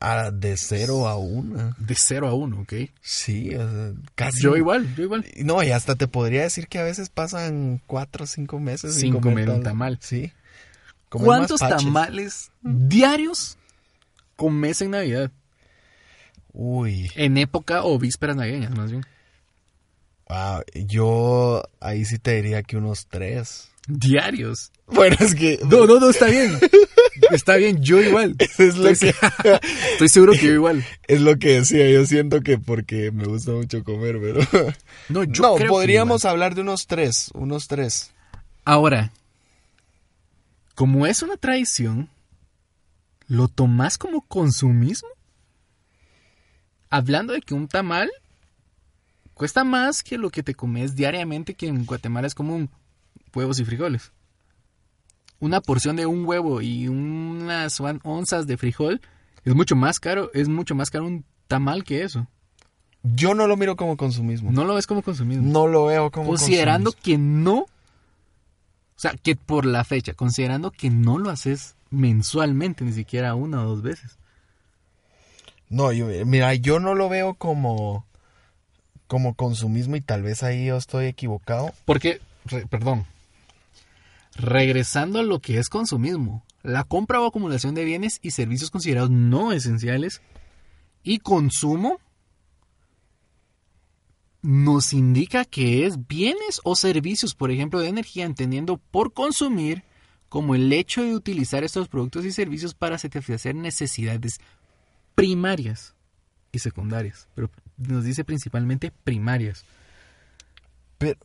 [0.00, 1.74] Ah, de cero a una.
[1.78, 2.72] De cero a uno, ¿ok?
[3.00, 4.40] Sí, o sea, casi.
[4.40, 5.26] Yo igual, yo igual.
[5.38, 9.18] No, y hasta te podría decir que a veces pasan cuatro o cinco meses Sin
[9.18, 9.98] comer un tamal.
[10.00, 10.32] Sí.
[11.08, 13.58] Comer ¿Cuántos tamales diarios
[14.36, 15.32] comes en Navidad?
[16.52, 19.04] Uy, En época o vísperas navideñas, más bien.
[20.28, 23.70] wow, yo ahí sí te diría que unos tres.
[23.88, 24.70] Diarios.
[24.86, 25.58] Bueno, es que...
[25.64, 26.58] No, no, no, está bien.
[27.30, 28.36] Está bien, yo igual.
[28.58, 29.60] Es lo, Estoy, que,
[29.92, 30.84] estoy seguro que yo igual.
[31.06, 34.72] es lo que decía, yo siento que porque me gusta mucho comer, pero...
[35.08, 38.12] No, yo no, creo podríamos hablar de unos tres, unos tres.
[38.64, 39.10] Ahora,
[40.74, 42.10] como es una tradición,
[43.26, 45.08] ¿lo tomás como consumismo?
[46.90, 48.10] Hablando de que un tamal
[49.32, 52.70] cuesta más que lo que te comes diariamente, que en Guatemala es común,
[53.34, 54.12] huevos y frijoles.
[55.40, 59.00] Una porción de un huevo y unas on- onzas de frijol
[59.44, 62.26] es mucho más caro, es mucho más caro un tamal que eso.
[63.04, 64.50] Yo no lo miro como consumismo.
[64.50, 65.44] No lo ves como consumismo.
[65.50, 67.04] No lo veo como considerando consumismo.
[67.04, 67.68] que no, o
[68.96, 73.68] sea, que por la fecha, considerando que no lo haces mensualmente, ni siquiera una o
[73.68, 74.18] dos veces.
[75.70, 78.04] No, yo, mira, yo no lo veo como,
[79.06, 81.72] como consumismo y tal vez ahí yo estoy equivocado.
[81.84, 83.04] Porque, re- perdón,
[84.38, 89.10] regresando a lo que es consumismo, la compra o acumulación de bienes y servicios considerados
[89.10, 90.22] no esenciales
[91.02, 92.00] y consumo
[94.40, 99.82] nos indica que es bienes o servicios, por ejemplo, de energía, entendiendo por consumir
[100.28, 104.38] como el hecho de utilizar estos productos y servicios para satisfacer necesidades
[105.14, 105.94] primarias
[106.52, 109.64] y secundarias, pero nos dice principalmente primarias.
[110.98, 111.18] Pero,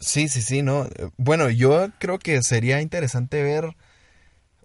[0.00, 0.84] sí, sí, sí, no.
[0.86, 3.76] Eh, Bueno, yo creo que sería interesante ver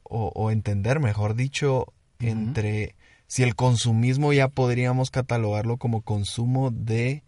[0.04, 2.96] o, o entender, mejor dicho, entre
[3.28, 7.24] si el consumismo ya podríamos catalogarlo como consumo de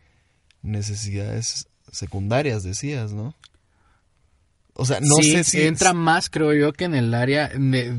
[0.61, 3.33] necesidades secundarias, decías, ¿no?
[4.73, 7.91] O sea, no Sí, sé si entra más, creo yo, que en el área de-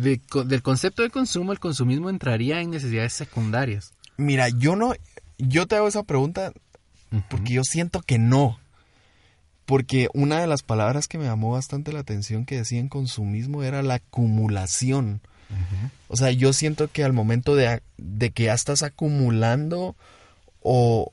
[0.46, 3.92] del concepto de consumo, el consumismo entraría en necesidades secundarias.
[4.16, 4.94] Mira, yo no,
[5.38, 6.52] yo te hago esa pregunta
[7.28, 8.60] porque yo siento que no.
[9.68, 13.82] Porque una de las palabras que me llamó bastante la atención que decían consumismo era
[13.82, 15.20] la acumulación.
[16.08, 19.94] O sea, yo siento que al momento de, de que ya estás acumulando
[20.62, 21.12] o,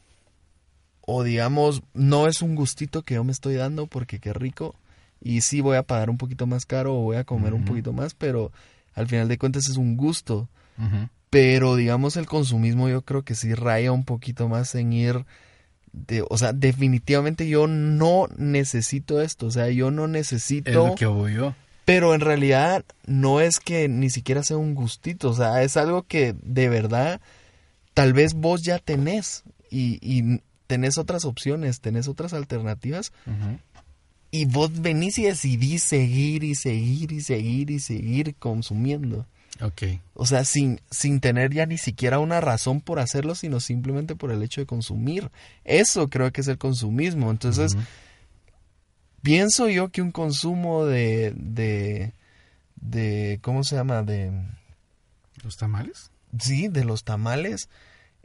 [1.02, 4.74] o digamos, no es un gustito que yo me estoy dando porque qué rico
[5.22, 7.91] y sí voy a pagar un poquito más caro o voy a comer un poquito
[7.91, 8.54] más, pero
[8.94, 10.48] al final de cuentas es un gusto.
[11.30, 15.26] Pero digamos el consumismo yo creo que sí raya un poquito más en ir
[16.08, 20.95] de, o sea, definitivamente yo no necesito esto, o sea, yo no Es necesito, lo
[20.95, 21.55] que voy yo.
[21.86, 26.03] pero en realidad no es que ni siquiera sea un gustito, o sea, es algo
[26.03, 27.21] que de verdad
[27.93, 33.12] tal vez vos ya tenés y, y tenés otras opciones, tenés otras alternativas
[34.31, 39.25] y vos venís y decidís seguir y seguir y seguir y seguir consumiendo.
[39.62, 39.84] Ok.
[40.13, 44.32] O sea, sin, sin tener ya ni siquiera una razón por hacerlo, sino simplemente por
[44.32, 45.32] el hecho de consumir.
[45.63, 47.32] Eso creo que es el consumismo.
[47.32, 47.78] Entonces,
[49.22, 52.13] pienso yo que un consumo de, de,
[52.76, 54.04] de, ¿cómo se llama?
[54.04, 54.32] De,
[55.44, 56.12] ¿Los tamales?
[56.39, 57.70] sí, de los tamales,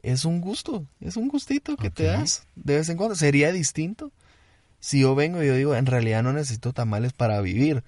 [0.02, 3.14] es un gusto, es un gustito que te das de vez en cuando.
[3.14, 4.10] Sería distinto
[4.80, 7.84] si yo vengo y yo digo, en realidad no necesito tamales para vivir.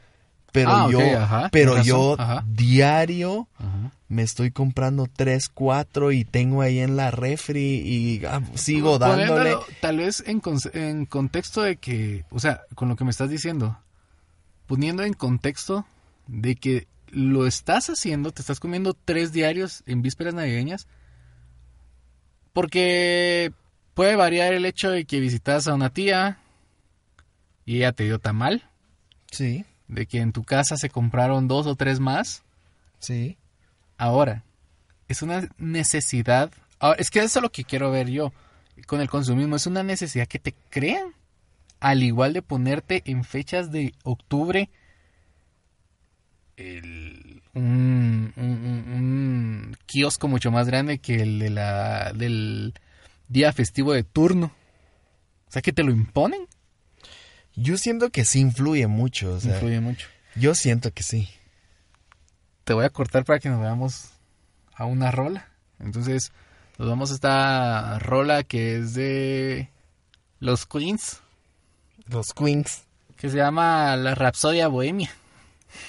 [0.52, 2.44] Pero Ah, yo, ajá, pero yo ajá.
[2.46, 3.90] diario Ajá.
[4.08, 9.28] me estoy comprando tres, cuatro y tengo ahí en la refri y ah, sigo dándole.
[9.54, 13.10] Poniéndolo, tal vez en, con- en contexto de que, o sea, con lo que me
[13.10, 13.78] estás diciendo,
[14.66, 15.86] poniendo en contexto
[16.26, 20.86] de que lo estás haciendo, te estás comiendo tres diarios en vísperas navideñas,
[22.52, 23.52] porque
[23.94, 26.38] puede variar el hecho de que visitas a una tía
[27.64, 28.64] y ella te dio tamal,
[29.30, 32.42] Sí, de que en tu casa se compraron dos o tres más.
[32.98, 33.36] sí.
[33.98, 34.42] Ahora,
[35.06, 36.50] es una necesidad.
[36.80, 38.32] ahora, es que eso es lo que quiero ver yo
[38.86, 39.54] con el consumismo.
[39.54, 41.12] Es una necesidad que te crean.
[41.78, 44.70] Al igual de ponerte en fechas de octubre
[46.56, 52.74] el- un, un- un- un kiosco mucho más grande que el de la, del
[53.28, 54.52] día festivo de turno.
[55.48, 56.46] O sea, que te lo imponen.
[57.54, 59.34] Yo siento que sí influye mucho.
[59.34, 60.06] O sea, Influye mucho.
[60.36, 61.28] yo siento que sí.
[62.64, 64.10] te voy a cortar para que nos veamos
[64.74, 65.48] a una rola.
[65.80, 66.32] Entonces,
[66.78, 69.68] Nos vamos a esta rola que es de
[70.40, 71.20] los Queens,
[72.06, 72.84] Los Queens.
[73.16, 75.10] que se llama La Rapsodia Bohemia.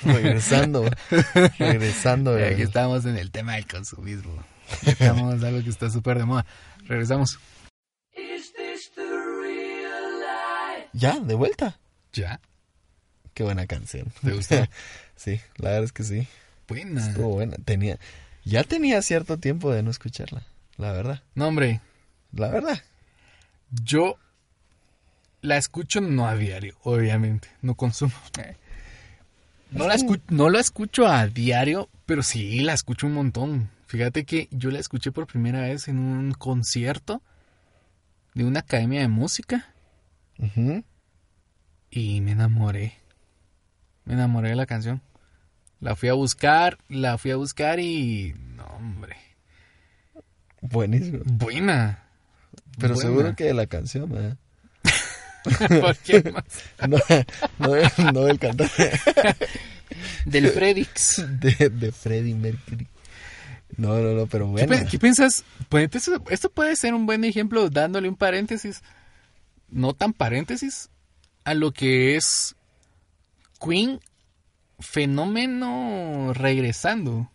[0.04, 0.86] Regresando.
[1.60, 2.36] regresando.
[2.36, 4.32] Aquí estamos en el tema del consumismo.
[4.86, 6.46] Estamos algo que está súper de moda.
[6.88, 7.40] Regresamos.
[10.94, 11.80] Ya, de vuelta.
[12.14, 12.40] ¿Ya?
[13.34, 14.12] Qué buena canción.
[14.24, 14.56] ¿Te gustó?
[15.16, 16.28] sí, la verdad es que sí.
[16.68, 17.06] Buena.
[17.06, 17.58] Estuvo buena.
[17.66, 17.98] Tenía,
[18.46, 20.44] ya tenía cierto tiempo de no escucharla.
[20.78, 21.22] La verdad.
[21.36, 21.82] No, hombre,
[22.32, 22.82] La verdad.
[23.84, 24.18] yo
[25.42, 27.50] la escucho no a diario, obviamente.
[27.62, 28.14] No consumo.
[29.72, 33.70] No la, escu- no la escucho a diario, pero sí la escucho un montón.
[33.88, 37.22] Fíjate que yo la escuché por primera vez en un concierto
[38.36, 39.73] de una academia de música
[40.40, 40.84] Ujú.
[41.92, 42.94] y me enamoré.
[44.06, 45.02] Me enamoré de la canción.
[45.80, 48.34] La fui a buscar, la fui a buscar y...
[48.56, 49.16] No, hombre.
[50.62, 51.20] Buenísimo.
[51.26, 52.04] Buena.
[52.80, 53.10] Pero Buena.
[53.10, 54.36] seguro que de la canción, ¿eh?
[55.82, 56.44] ¿Por qué más?
[56.88, 56.98] No,
[57.60, 58.92] no, de- no del cantante.
[60.26, 61.24] Del Fredix.
[61.40, 62.88] De, de Freddie Mercury.
[63.78, 64.88] No, no, no, pero ¿Qué, bueno.
[64.90, 65.44] qué piensas?
[65.70, 65.90] Pues,
[66.30, 68.82] esto puede ser un buen ejemplo dándole un paréntesis,
[69.74, 70.90] no tan paréntesis,
[71.44, 72.56] a lo que es
[73.60, 74.00] Queen
[74.80, 77.30] fenómeno regresando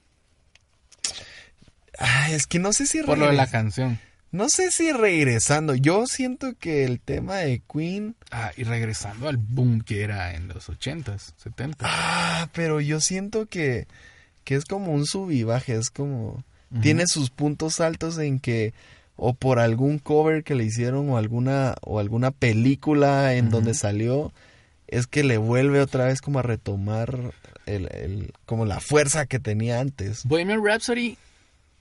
[1.99, 3.99] Ay, es que no sé si por lo de la canción.
[4.31, 5.75] No sé si regresando.
[5.75, 8.15] Yo siento que el tema de Queen.
[8.31, 11.77] Ah, y regresando al boom que era en los 80s, 70s.
[11.81, 13.89] Ah, pero yo siento que,
[14.45, 15.75] que es como un sub y baje.
[15.75, 16.45] Es como.
[16.83, 18.75] Tiene sus puntos altos en que.
[19.21, 24.33] O por algún cover que le hicieron o alguna, o alguna película en donde salió.
[24.87, 27.33] Es que le vuelve otra vez como a retomar
[27.67, 30.25] el, el- como la fuerza que tenía antes.
[30.25, 31.19] Bohemian Rhapsody,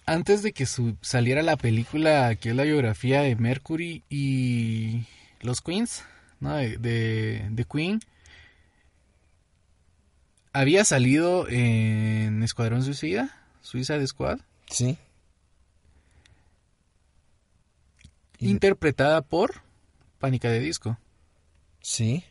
[0.06, 5.06] antes de que su- saliera la película que es la biografía de Mercury y
[5.42, 6.04] los Queens,
[6.40, 6.56] ¿no?
[6.56, 8.00] de, de, de Queen,
[10.54, 13.30] había salido en Escuadrón Suicida,
[13.62, 14.40] Suicide Squad,
[14.72, 14.98] Sí.
[18.27, 19.62] Y- interpretada por
[20.20, 20.98] Pánica de Disco.
[21.82, 22.24] Sí.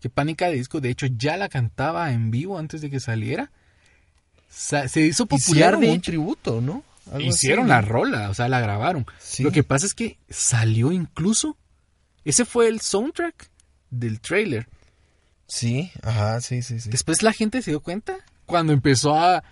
[0.00, 3.50] Que Pánica de Disco, de hecho, ya la cantaba en vivo antes de que saliera.
[4.48, 6.10] Sa- se hizo popular Hicieron de un hecho.
[6.10, 6.84] tributo, ¿no?
[7.12, 9.06] Algo Hicieron así, la rola, o sea, la grabaron.
[9.18, 9.42] Sí.
[9.42, 11.56] Lo que pasa es que salió incluso.
[12.24, 13.50] Ese fue el soundtrack
[13.90, 14.68] del trailer.
[15.46, 16.88] Sí, ajá, sí, sí, sí.
[16.90, 18.16] Después la gente se dio cuenta
[18.46, 19.44] cuando empezó a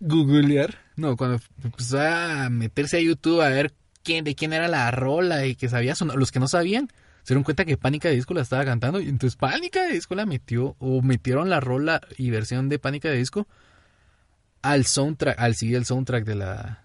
[0.00, 0.78] googlear.
[0.96, 3.72] No, cuando empezó a meterse a YouTube a ver
[4.06, 6.16] quién, de quién era la rola y que sabía sonar.
[6.16, 6.88] Los que no sabían
[7.22, 9.00] se dieron cuenta que Pánica de Disco la estaba cantando.
[9.00, 13.08] Y entonces Pánica de Disco la metió, o metieron la rola y versión de Pánica
[13.10, 13.48] de Disco
[14.62, 16.82] al soundtrack, al sí, el soundtrack de la.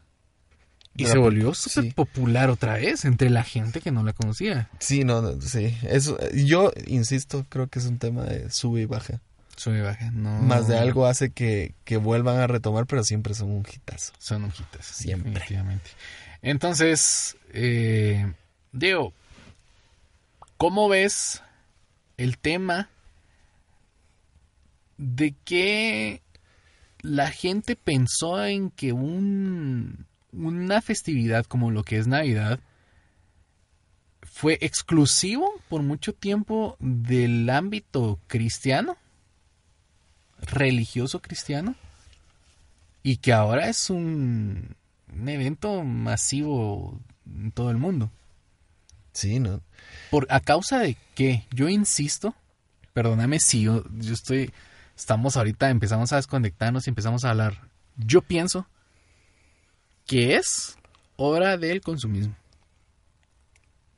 [0.96, 1.92] Y se volvió súper sí.
[1.92, 4.70] popular otra vez entre la gente que no la conocía.
[4.80, 5.78] Sí, no, no, sí.
[5.84, 9.22] Eso, yo insisto, creo que es un tema de sube y baja.
[9.56, 10.42] Sube y baja, no.
[10.42, 14.12] Más de algo hace que, que vuelvan a retomar, pero siempre son un hitazo.
[14.18, 15.32] Son hojitas, Siempre.
[15.32, 15.92] definitivamente.
[16.42, 18.34] Entonces, eh,
[18.72, 19.14] Diego,
[20.58, 21.44] ¿cómo ves
[22.18, 22.90] el tema
[24.98, 26.22] de que
[27.02, 32.60] la gente pensó en que un, una festividad como lo que es Navidad
[34.24, 38.98] fue exclusivo por mucho tiempo del ámbito cristiano,
[40.42, 41.76] religioso cristiano?
[43.04, 44.76] y que ahora es un,
[45.12, 48.12] un evento masivo en todo el mundo.
[49.14, 49.62] Sí, ¿no?
[50.10, 51.46] Por, ¿A causa de qué?
[51.52, 52.36] Yo insisto,
[52.94, 54.54] perdóname si yo, yo estoy,
[54.96, 57.70] estamos ahorita, empezamos a desconectarnos y empezamos a hablar.
[57.98, 58.68] Yo pienso
[60.06, 60.78] que es
[61.18, 62.36] obra del consumismo.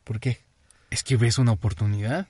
[0.03, 0.41] ¿Por qué?
[0.89, 2.27] Es que ves una oportunidad.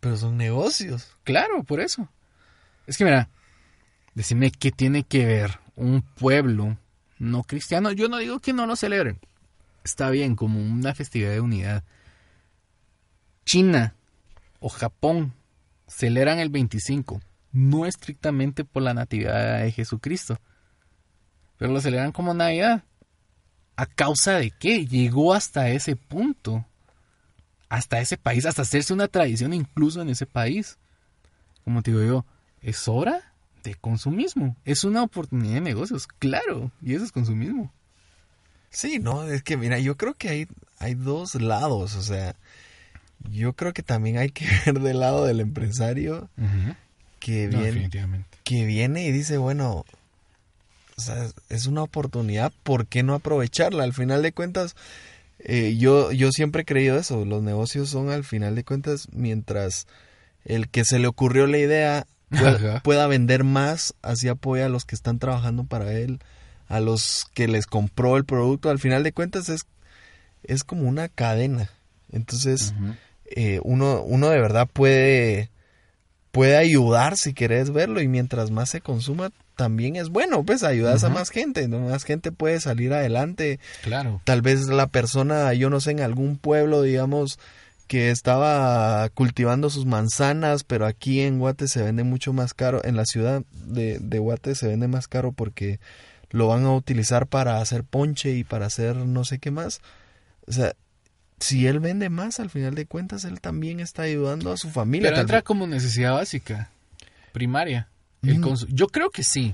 [0.00, 1.16] Pero son negocios.
[1.24, 2.08] Claro, por eso.
[2.86, 3.28] Es que mira,
[4.14, 6.78] decime qué tiene que ver un pueblo
[7.20, 7.92] no cristiano.
[7.92, 9.20] Yo no digo que no lo celebren.
[9.84, 11.84] Está bien, como una festividad de unidad.
[13.44, 13.94] China
[14.58, 15.32] o Japón
[15.86, 17.20] celebran el 25,
[17.52, 20.38] no estrictamente por la natividad de Jesucristo,
[21.56, 22.84] pero lo celebran como Navidad.
[23.76, 24.86] ¿A causa de qué?
[24.86, 26.66] Llegó hasta ese punto,
[27.68, 30.78] hasta ese país, hasta hacerse una tradición incluso en ese país.
[31.64, 32.26] Como te digo yo,
[32.60, 33.29] es hora
[33.62, 34.56] de consumismo.
[34.64, 37.72] Es una oportunidad de negocios, claro, y eso es consumismo.
[38.70, 40.48] Sí, no, es que mira, yo creo que hay,
[40.78, 42.36] hay dos lados, o sea,
[43.30, 46.28] yo creo que también hay que ver del lado del empresario
[47.18, 47.90] que viene,
[48.44, 49.84] que viene y dice, bueno,
[50.96, 53.84] o sea, es una oportunidad, ¿por qué no aprovecharla?
[53.84, 54.76] Al final de cuentas,
[55.40, 59.86] eh, yo, yo siempre he creído eso, los negocios son al final de cuentas, mientras
[60.44, 62.06] el que se le ocurrió la idea
[62.82, 66.20] pueda, vender más, así apoya a los que están trabajando para él,
[66.68, 69.66] a los que les compró el producto, al final de cuentas es,
[70.44, 71.70] es como una cadena.
[72.12, 72.74] Entonces,
[73.26, 75.50] eh, uno, uno de verdad puede,
[76.30, 81.04] puede ayudar si querés verlo y mientras más se consuma también es bueno, pues ayudas
[81.04, 81.80] a más gente, ¿no?
[81.80, 83.60] más gente puede salir adelante.
[83.82, 84.22] Claro.
[84.24, 87.38] Tal vez la persona, yo no sé, en algún pueblo, digamos,
[87.90, 92.94] que estaba cultivando sus manzanas, pero aquí en Guate se vende mucho más caro, en
[92.94, 95.80] la ciudad de, de Guate se vende más caro porque
[96.30, 99.80] lo van a utilizar para hacer ponche y para hacer no sé qué más.
[100.46, 100.76] O sea,
[101.40, 105.10] si él vende más, al final de cuentas, él también está ayudando a su familia.
[105.10, 106.70] Pero entra como necesidad básica,
[107.32, 107.88] primaria.
[108.22, 108.54] El Mm.
[108.68, 109.52] Yo creo que sí,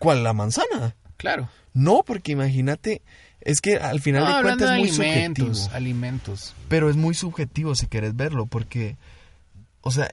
[0.00, 0.24] ¿Cuál?
[0.24, 0.96] ¿La manzana?
[1.18, 1.48] claro.
[1.72, 3.00] No, porque imagínate,
[3.46, 5.76] es que al final No, de cuentas es muy alimentos, subjetivo.
[5.76, 6.54] alimentos.
[6.68, 8.96] Pero es muy subjetivo si querés verlo, porque,
[9.80, 10.10] o sea,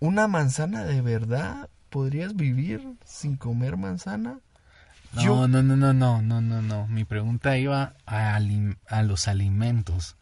[0.00, 4.38] una manzana de verdad, ¿podrías vivir sin comer manzana?
[5.14, 6.86] No, Yo- no, no, no, no, no, no, no.
[6.86, 10.16] Mi pregunta iba a, alim- a los alimentos.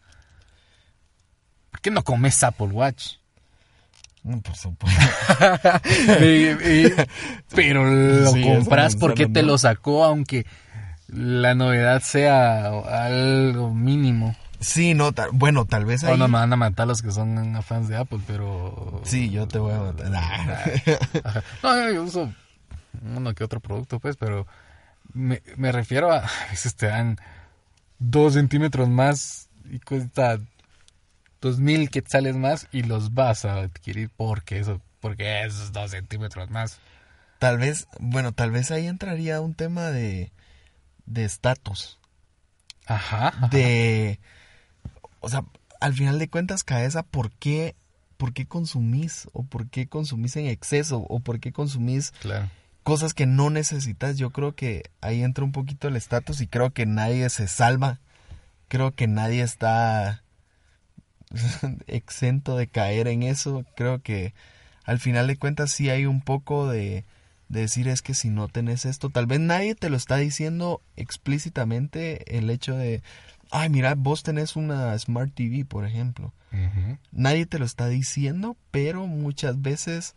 [1.71, 3.15] ¿Por qué no comes Apple Watch?
[4.23, 5.01] Mm, Por supuesto.
[7.55, 7.85] Pero
[8.25, 10.47] lo Sí, compras porque te lo sacó, aunque
[11.17, 12.67] la novedad sea
[13.07, 14.37] algo mínimo.
[14.61, 16.15] Sí, no, ta- bueno, tal vez ahí...
[16.15, 19.01] O no me van a matar los que son fans de Apple, pero...
[19.05, 20.11] Sí, yo te voy a matar.
[20.11, 20.23] Nah.
[21.63, 22.33] No, yo, yo uso
[23.15, 24.47] uno que otro producto, pues, pero
[25.13, 27.19] me, me refiero a, a veces te dan
[27.99, 30.39] dos centímetros más y cuesta
[31.41, 36.51] dos mil quetzales más y los vas a adquirir porque eso, porque esos dos centímetros
[36.51, 36.79] más.
[37.39, 40.33] Tal vez, bueno, tal vez ahí entraría un tema de
[41.07, 41.99] de estatus,
[42.87, 43.29] Ajá.
[43.29, 43.49] ajá.
[43.49, 44.21] de
[45.21, 45.45] o sea,
[45.81, 47.75] al final de cuentas caes a por qué
[48.17, 52.49] por qué consumís o por qué consumís en exceso o por qué consumís Claro.
[52.83, 54.17] cosas que no necesitas.
[54.17, 58.01] Yo creo que ahí entra un poquito el estatus y creo que nadie se salva.
[58.69, 60.23] Creo que nadie está
[61.87, 63.65] exento de caer en eso.
[63.77, 64.33] Creo que
[64.85, 67.05] al final de cuentas sí hay un poco de,
[67.49, 70.81] de decir es que si no tenés esto, tal vez nadie te lo está diciendo
[70.97, 73.03] explícitamente el hecho de,
[73.51, 76.33] ay, mira, vos tenés una Smart TV, por ejemplo.
[77.13, 80.15] Nadie te lo está diciendo, pero muchas veces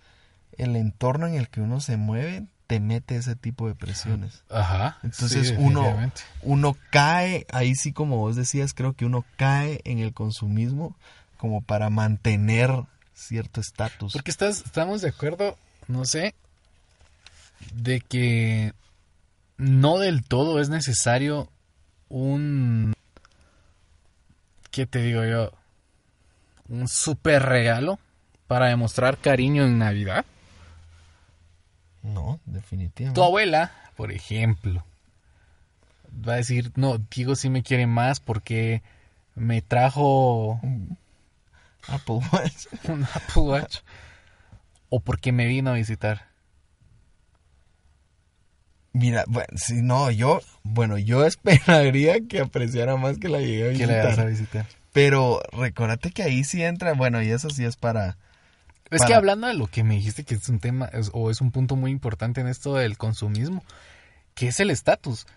[0.58, 4.44] el entorno en el que uno se mueve te mete ese tipo de presiones.
[4.50, 5.00] Ajá.
[5.04, 6.12] Entonces sí, uno,
[6.44, 10.96] uno cae, ahí sí como vos decías, creo que uno cae en el consumismo
[11.38, 12.72] como para mantener
[13.14, 14.14] cierto estatus.
[14.14, 15.58] Porque estás, estamos de acuerdo,
[15.88, 16.36] no sé,
[17.74, 18.74] de que
[19.58, 21.50] no del todo es necesario
[22.08, 22.94] un,
[24.72, 25.52] ¿qué te digo yo?
[26.68, 28.00] Un super regalo
[28.48, 30.26] para demostrar cariño en Navidad.
[32.02, 33.20] No, definitivamente.
[33.20, 34.84] Tu abuela, por ejemplo,
[36.28, 38.82] va a decir, no, Diego sí me quiere más porque
[39.36, 40.60] me trajo
[41.88, 42.68] Apple Watch.
[42.88, 43.80] un Apple Watch
[44.90, 46.29] o porque me vino a visitar.
[48.94, 53.78] Mira, bueno, si no, yo, bueno, yo esperaría que apreciara más que la llegué a
[53.78, 54.66] que le vas a visitar.
[54.94, 58.18] Pero recordate que ahí sí entra, bueno, y eso sí es para...
[58.90, 61.30] Es Para- que hablando de lo que me dijiste que es un tema es- o
[61.30, 63.64] es un punto muy importante en esto del consumismo,
[64.34, 65.28] que es el estatus.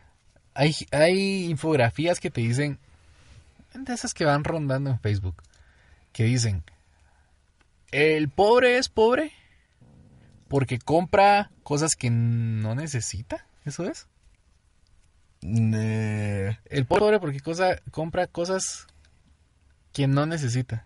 [0.55, 2.79] Hay, hay infografías que te dicen,
[3.75, 5.43] de esas que van rondando en Facebook,
[6.15, 6.63] que dicen,
[7.91, 9.33] el pobre es pobre
[10.53, 13.47] porque compra cosas que no necesita.
[13.65, 14.07] ¿Eso es?
[15.41, 18.87] eh, El pobre porque cosa, compra cosas
[19.95, 20.85] que no necesita.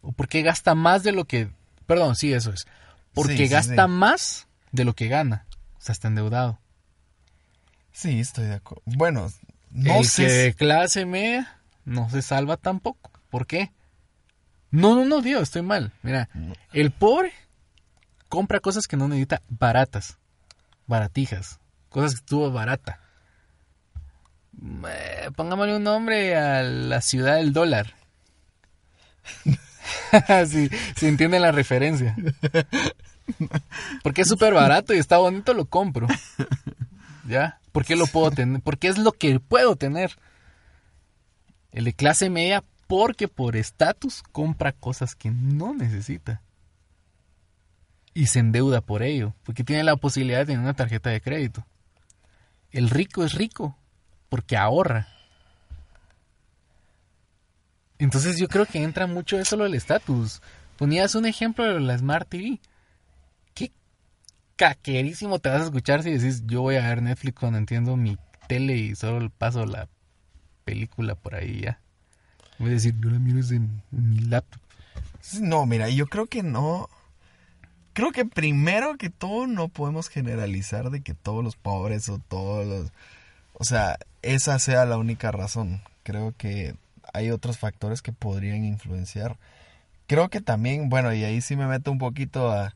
[0.00, 1.50] O porque gasta más de lo que...
[1.86, 2.66] Perdón, sí, eso es.
[3.14, 3.92] Porque Sí, sí, gasta sí.
[3.92, 5.46] más de lo que gana.
[5.78, 6.58] O sea, está endeudado.
[7.92, 8.82] sí, estoy de acuerdo.
[8.86, 9.30] Bueno,
[9.70, 10.26] no el sé.
[10.26, 13.12] que de clase media no se salva tampoco.
[13.30, 13.70] ¿Por qué?
[14.72, 15.92] No, no, no, Dios, estoy mal.
[16.02, 16.28] Mira,
[16.72, 17.32] el pobre
[18.32, 20.16] compra cosas que no necesita baratas.
[20.86, 21.60] Baratijas.
[21.90, 22.98] Cosas que estuvo barata.
[24.88, 27.92] Eh, pongámosle un nombre a la ciudad del dólar.
[30.46, 32.16] si, si entienden la referencia.
[34.02, 36.06] Porque es súper barato y está bonito, lo compro.
[37.28, 37.60] ¿Ya?
[37.70, 38.62] ¿Por qué lo puedo tener?
[38.62, 40.16] Porque es lo que puedo tener.
[41.70, 46.40] El de clase media, porque por estatus compra cosas que no necesita.
[48.14, 51.66] Y se endeuda por ello, porque tiene la posibilidad de tener una tarjeta de crédito.
[52.70, 53.76] el rico es rico
[54.28, 55.08] porque ahorra.
[57.98, 60.40] Entonces yo creo que entra mucho eso lo del estatus.
[60.78, 62.58] Ponías un ejemplo de la Smart TV.
[63.54, 63.70] Qué
[64.56, 68.16] caquerísimo te vas a escuchar si decís yo voy a ver Netflix cuando entiendo mi
[68.48, 69.88] tele y solo paso la
[70.64, 71.78] película por ahí ya.
[72.58, 73.60] Voy a decir, yo la miro desde
[73.90, 74.60] mi laptop.
[75.40, 76.88] No, mira, yo creo que no.
[77.92, 82.66] Creo que primero que todo no podemos generalizar de que todos los pobres o todos
[82.66, 82.92] los...
[83.54, 85.82] O sea, esa sea la única razón.
[86.02, 86.74] Creo que
[87.12, 89.36] hay otros factores que podrían influenciar.
[90.06, 92.74] Creo que también, bueno, y ahí sí me meto un poquito a,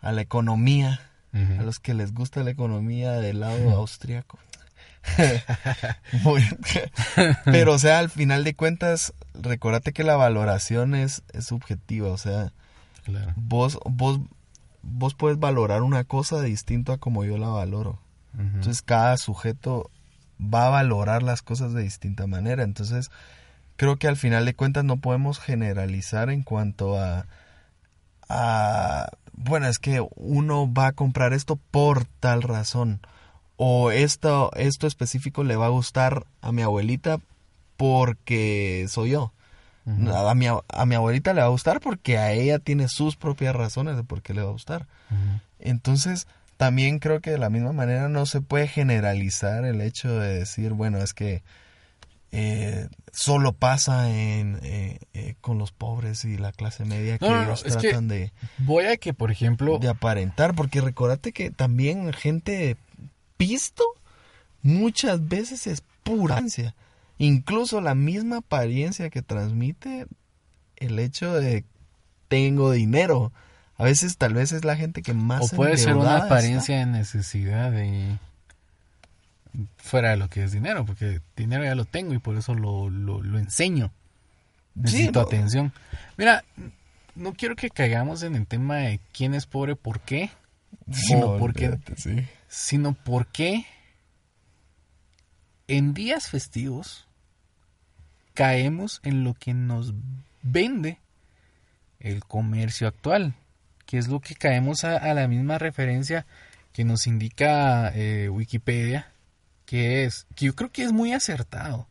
[0.00, 1.00] a la economía,
[1.32, 4.38] a los que les gusta la economía del lado austriaco.
[7.44, 12.18] Pero, o sea, al final de cuentas, recordate que la valoración es, es subjetiva, o
[12.18, 12.52] sea,
[13.36, 14.20] vos, vos,
[14.84, 17.98] vos puedes valorar una cosa distinto a como yo la valoro.
[18.36, 19.90] Entonces, cada sujeto
[20.40, 22.64] va a valorar las cosas de distinta manera.
[22.64, 23.10] Entonces,
[23.76, 27.26] creo que al final de cuentas no podemos generalizar en cuanto a,
[28.28, 33.00] a bueno, es que uno va a comprar esto por tal razón
[33.56, 37.18] o esto, esto específico le va a gustar a mi abuelita
[37.76, 39.32] porque soy yo.
[39.86, 43.54] A, mi, a mi abuelita le va a gustar porque a ella tiene sus propias
[43.54, 44.86] razones de por qué le va a gustar.
[45.58, 46.26] Entonces,
[46.56, 50.72] también creo que de la misma manera no se puede generalizar el hecho de decir,
[50.72, 51.42] bueno, es que
[52.36, 57.62] eh, solo pasa en, eh, eh, con los pobres y la clase media que ellos
[57.62, 58.32] tratan de...
[58.58, 59.78] Voy a que, por ejemplo...
[59.78, 62.76] De aparentar, porque recordate que también gente
[63.38, 63.84] visto
[64.62, 66.74] muchas veces es pura ansia.
[67.18, 70.06] Incluso la misma apariencia que transmite
[70.76, 71.64] el hecho de
[72.28, 73.32] tengo dinero.
[73.76, 75.52] A veces tal vez es la gente que más...
[75.52, 78.18] O puede ser una apariencia de necesidad de...
[79.76, 82.90] Fuera de lo que es dinero, porque dinero ya lo tengo y por eso lo,
[82.90, 83.92] lo, enseño.
[84.74, 85.72] Necesito atención.
[86.16, 86.44] Mira,
[87.14, 90.30] no quiero que caigamos en el tema de quién es pobre, por qué.
[91.22, 91.78] o por qué.
[91.96, 93.66] Sí sino porque
[95.68, 97.06] en días festivos
[98.34, 99.94] caemos en lo que nos
[100.42, 100.98] vende
[102.00, 103.34] el comercio actual,
[103.86, 106.26] que es lo que caemos a, la misma referencia
[106.72, 109.12] que nos indica eh, Wikipedia,
[109.64, 111.88] que es, que yo creo que es muy acertado.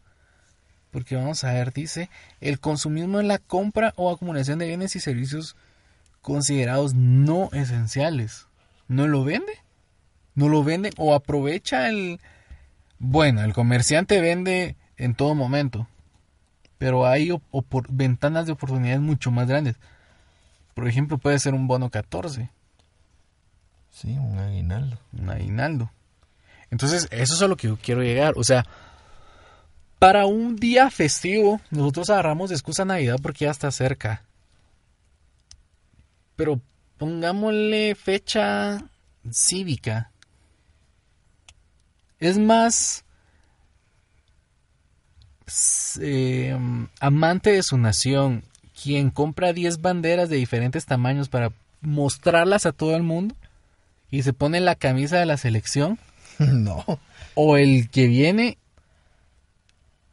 [0.92, 2.10] Porque vamos a ver, dice,
[2.40, 5.56] el consumismo en la compra o acumulación de bienes y servicios
[6.22, 8.48] considerados no esenciales.
[8.88, 9.64] ¿No lo vende?
[10.36, 12.20] no lo venden o aprovecha el...
[13.06, 15.90] Bueno, el comerciante vende en todo momento,
[16.78, 17.38] pero hay
[17.90, 19.76] ventanas de oportunidades mucho más grandes.
[20.74, 22.50] Por ejemplo, puede ser un bono 14.
[23.90, 24.98] Sí, un aguinaldo.
[25.12, 25.92] Un aguinaldo.
[26.72, 28.36] Entonces, eso es a lo que yo quiero llegar.
[28.38, 28.66] O sea,
[30.00, 34.24] para un día festivo, nosotros agarramos de excusa Navidad porque ya está cerca.
[36.38, 36.62] Pero
[36.98, 38.82] pongámosle fecha
[39.30, 40.13] cívica
[42.24, 43.04] es más
[46.00, 46.58] eh,
[47.00, 48.44] amante de su nación,
[48.82, 51.52] quien compra 10 banderas de diferentes tamaños para
[51.82, 53.36] mostrarlas a todo el mundo
[54.10, 56.00] y se pone la camisa de la selección.
[56.40, 56.84] No.
[57.36, 58.58] O el que viene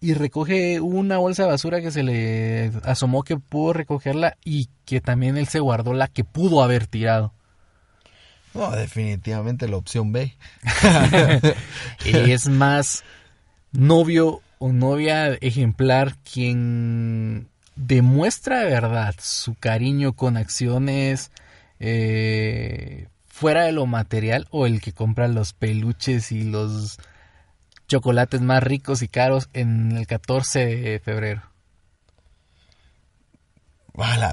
[0.00, 5.00] y recoge una bolsa de basura que se le asomó que pudo recogerla y que
[5.00, 7.32] también él se guardó la que pudo haber tirado.
[8.55, 10.36] No, definitivamente la opción B.
[12.05, 13.05] es más
[13.72, 21.30] novio o novia ejemplar quien demuestra de verdad su cariño con acciones
[21.78, 26.98] eh, fuera de lo material o el que compra los peluches y los
[27.88, 31.49] chocolates más ricos y caros en el 14 de febrero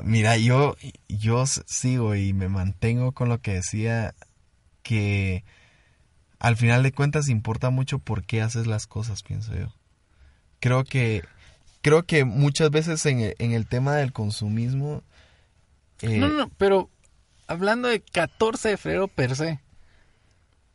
[0.03, 0.75] mira, yo,
[1.07, 4.15] yo sigo y me mantengo con lo que decía
[4.83, 5.43] que
[6.39, 9.73] al final de cuentas importa mucho por qué haces las cosas, pienso yo.
[10.59, 11.23] Creo que,
[11.81, 15.03] creo que muchas veces en el, en el tema del consumismo...
[16.01, 16.89] Eh, no, no, pero
[17.47, 19.59] hablando de 14 de febrero per se.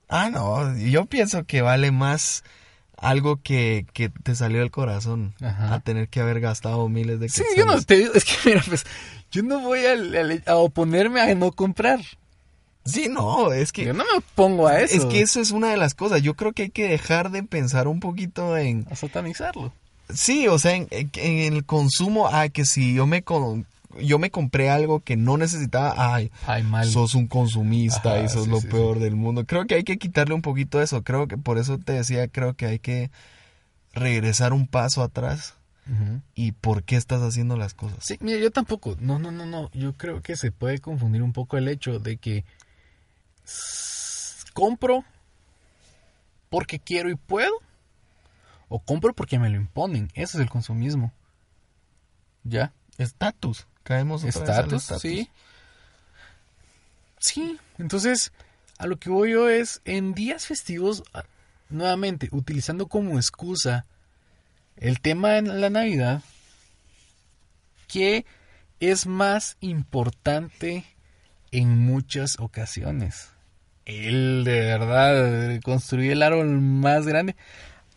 [0.08, 2.44] Ah, no, yo pienso que vale más
[3.02, 7.50] algo que, que te salió del corazón a tener que haber gastado miles de quetzales.
[7.52, 8.84] Sí, yo no te digo, es que mira, pues,
[9.30, 9.80] yo no voy
[10.46, 12.00] a, oponerme a no comprar.
[12.84, 13.84] Sí, no, es que...
[13.84, 14.96] Yo no me pongo a eso.
[14.96, 16.22] Es que eso es una de las cosas.
[16.22, 18.86] Yo creo que hay que dejar de pensar un poquito en...
[18.90, 19.72] A satanizarlo.
[20.12, 23.22] Sí, o sea, en, el consumo, ah, que si yo me,
[24.00, 26.86] yo me compré algo que no necesitaba, ay, Ay, mal.
[26.88, 29.44] sos un consumista Ajá, y sos sí, lo sí, peor del mundo.
[29.46, 31.02] Creo que hay que quitarle un poquito eso.
[31.02, 33.10] Creo que por eso te decía, creo que hay que
[33.94, 35.54] regresar un paso atrás
[36.34, 37.98] y por qué estás haciendo las cosas.
[38.04, 38.96] Sí, mira, yo tampoco.
[39.00, 39.70] No, no, no, no.
[39.72, 42.44] Yo creo que se puede confundir un poco el hecho de que
[43.44, 45.04] s- compro
[46.48, 47.52] porque quiero y puedo
[48.68, 50.08] o compro porque me lo imponen.
[50.14, 51.12] Eso es el consumismo.
[52.44, 52.72] ¿Ya?
[52.98, 53.66] Estatus.
[53.82, 55.28] Caemos Estatus, sí.
[57.18, 58.32] Sí, entonces
[58.78, 61.04] a lo que voy yo es en días festivos,
[61.68, 63.86] nuevamente, utilizando como excusa
[64.76, 66.22] el tema de la Navidad,
[67.86, 68.26] que
[68.80, 70.84] es más importante
[71.52, 73.30] en muchas ocasiones.
[73.84, 77.36] El de verdad construir el árbol más grande.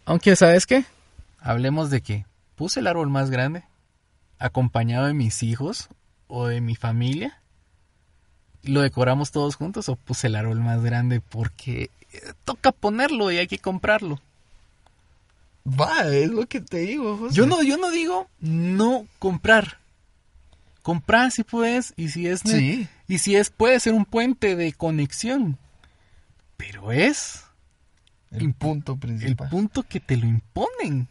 [0.06, 0.86] Aunque, ¿sabes qué?
[1.40, 2.26] Hablemos de que
[2.56, 3.64] puse el árbol más grande
[4.40, 5.90] acompañado de mis hijos
[6.28, 7.40] o de mi familia.
[8.64, 13.38] Lo decoramos todos juntos o puse el árbol más grande porque eh, toca ponerlo y
[13.38, 14.20] hay que comprarlo.
[15.68, 17.36] Va, es lo que te digo, José.
[17.36, 19.78] Yo no, yo no digo no comprar.
[20.84, 22.88] Comprar si puedes y si es Sí.
[23.08, 25.58] y si es puede ser un puente de conexión.
[26.58, 27.42] Pero es
[28.32, 29.50] El punto el principal.
[29.50, 31.08] punto que te lo imponen.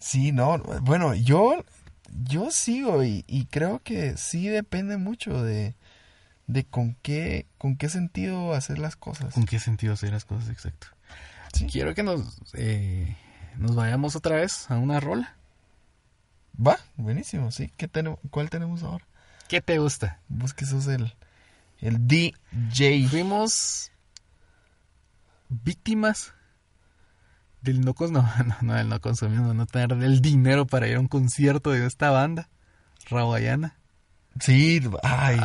[0.00, 1.64] Sí, no, bueno, yo,
[2.24, 5.74] yo sigo y, y creo que sí depende mucho de,
[6.46, 9.34] de con qué, con qué sentido hacer las cosas.
[9.34, 10.88] ¿Con qué sentido hacer las cosas exacto?
[11.52, 11.66] Sí.
[11.66, 13.14] Quiero que nos eh,
[13.58, 15.36] nos vayamos otra vez a una rola.
[16.66, 17.70] Va, buenísimo, sí.
[17.76, 19.06] ¿Qué tenemos, ¿Cuál tenemos ahora?
[19.48, 20.20] ¿Qué te gusta?
[20.28, 21.14] Vos que sos el,
[21.78, 23.06] el DJ.
[23.08, 23.92] Fuimos
[25.48, 26.32] víctimas
[27.62, 31.00] del no, no, no, no, del no consumismo, no tener el dinero para ir a
[31.00, 32.48] un concierto de esta banda,
[33.08, 33.76] Rawayana,
[34.38, 35.40] Sí, ay.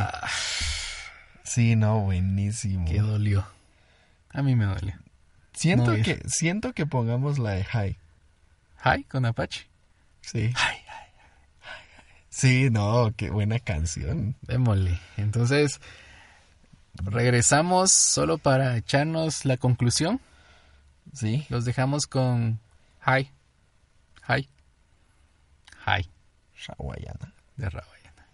[1.43, 2.85] Sí, no, buenísimo.
[2.85, 3.45] que dolió.
[4.29, 4.93] A mí me dolió.
[5.53, 7.97] Siento no que, siento que pongamos la de High.
[8.83, 9.67] Hi, con Apache.
[10.21, 10.53] Sí.
[12.29, 14.35] Sí, no, qué buena canción.
[14.41, 14.99] Démosle.
[15.15, 15.79] Entonces,
[16.95, 20.19] regresamos solo para echarnos la conclusión.
[21.13, 21.45] Sí.
[21.49, 22.59] Los dejamos con
[23.05, 23.29] Hi.
[24.27, 24.49] Hi.
[25.85, 26.09] Hi.
[26.67, 27.33] Hawaiana.
[27.57, 28.27] De Rawayana.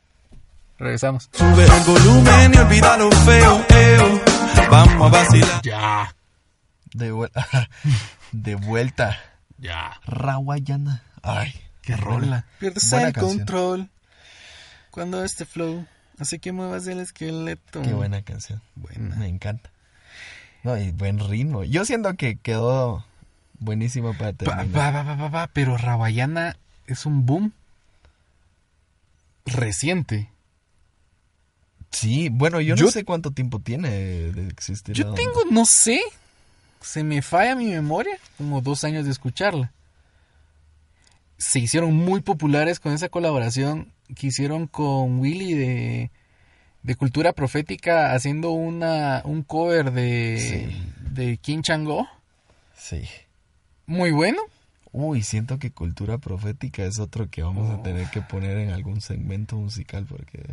[0.78, 1.30] Regresamos.
[1.34, 4.22] Sube el volumen y olvida lo feo, eo.
[4.70, 5.62] Vamos a vacilar.
[5.64, 6.16] Ya.
[6.94, 7.48] De vuelta.
[8.32, 9.20] de vuelta.
[9.58, 10.00] Ya.
[10.06, 11.04] Rawayana.
[11.22, 12.46] Ay, Qué rola.
[12.60, 13.38] Pierdes buena el canción.
[13.38, 13.90] control
[14.92, 15.86] cuando este flow
[16.20, 17.82] hace que muevas el esqueleto.
[17.82, 18.62] Qué buena canción.
[18.76, 19.16] Buena.
[19.18, 19.70] Me encanta.
[20.64, 21.64] No, y buen ritmo.
[21.64, 23.04] Yo siento que quedó
[23.60, 24.94] buenísimo para Pa, terminar.
[25.06, 26.58] pa, pa, pa, pero Rawayana
[26.88, 27.52] es un boom
[29.46, 30.30] reciente.
[31.92, 34.96] Sí, bueno, yo, Yo- no sé cuánto tiempo tiene de existir.
[34.96, 36.00] Yo tengo, no sé,
[36.80, 39.72] se me falla mi memoria, como dos años de escucharla.
[41.38, 46.12] Se hicieron muy populares con esa colaboración que hicieron con Willy de,
[46.84, 50.38] de Cultura Profética haciendo una, un cover de,
[50.70, 50.94] Sí.
[51.12, 52.08] de King Chango.
[52.76, 53.04] Sí.
[53.86, 54.42] Muy bueno.
[54.94, 57.74] Uy, siento que cultura profética es otro que vamos Oh.
[57.80, 60.44] a tener que poner en algún segmento musical porque...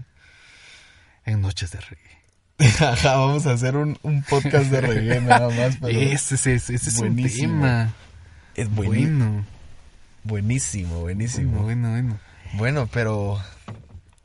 [1.24, 2.18] En Noches de Reggae.
[2.86, 6.74] Ajá, vamos a hacer un, un podcast de reggae nada más, pero Ese, es- ese
[6.74, 7.54] es un buenísimo.
[7.62, 7.94] tema.
[8.54, 9.44] es bueni- Bueno,
[10.24, 11.62] buenísimo, buenísimo.
[11.62, 12.18] bueno, bueno, bueno.
[12.54, 13.38] Bueno, pero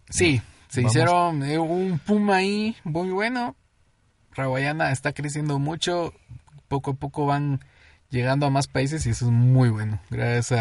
[0.10, 0.42] Sí,
[0.74, 0.92] se Vamos.
[0.96, 3.56] hicieron eh, un puma ahí muy bueno.
[4.32, 6.14] Rawayana está creciendo mucho.
[6.68, 7.60] Poco a poco van
[8.10, 10.00] llegando a más países y eso es muy bueno.
[10.10, 10.52] Gracias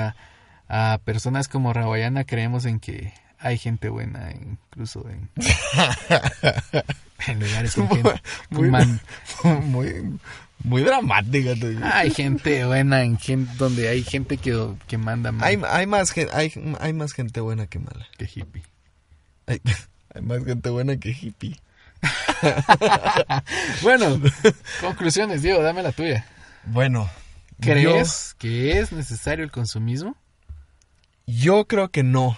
[0.68, 5.30] a, a personas como Rawayana creemos en que hay gente buena, incluso en,
[7.26, 8.12] en lugares con gente.
[8.50, 9.00] muy, man-
[9.64, 10.18] muy,
[10.62, 11.52] muy dramática.
[11.94, 16.12] hay gente buena en gente donde hay gente que, que manda más Hay, hay, más,
[16.32, 18.06] hay, hay más gente buena que mala.
[18.18, 18.62] que hippie.
[19.46, 19.60] Hay,
[20.14, 21.58] hay más gente buena que hippie.
[23.82, 24.20] Bueno,
[24.80, 26.26] conclusiones, Diego, dame la tuya.
[26.64, 27.08] Bueno,
[27.62, 30.16] ¿Crees que es necesario el consumismo?
[31.26, 32.36] Yo, creo que no.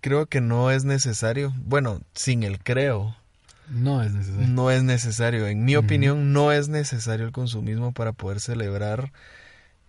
[0.00, 1.54] Creo que no es necesario.
[1.56, 3.16] Bueno, sin el creo,
[3.68, 4.48] No es necesario.
[4.48, 5.46] no es necesario.
[5.46, 9.12] En mi opinión, no es necesario el consumismo para poder celebrar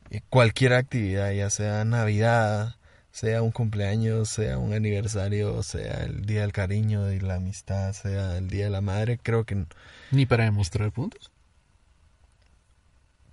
[0.09, 2.75] eh, cualquier actividad, ya sea Navidad,
[3.19, 8.37] sea un cumpleaños, sea un aniversario, sea el Día del Cariño y la Amistad, sea
[8.37, 9.19] el Día de la Madre.
[9.21, 9.65] Creo que
[10.11, 11.29] Ni para demostrar puntos.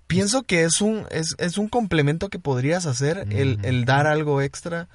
[0.09, 4.43] pienso que es un, es, es un complemento que podrías hacer, el, el dar algo
[4.43, 4.89] extra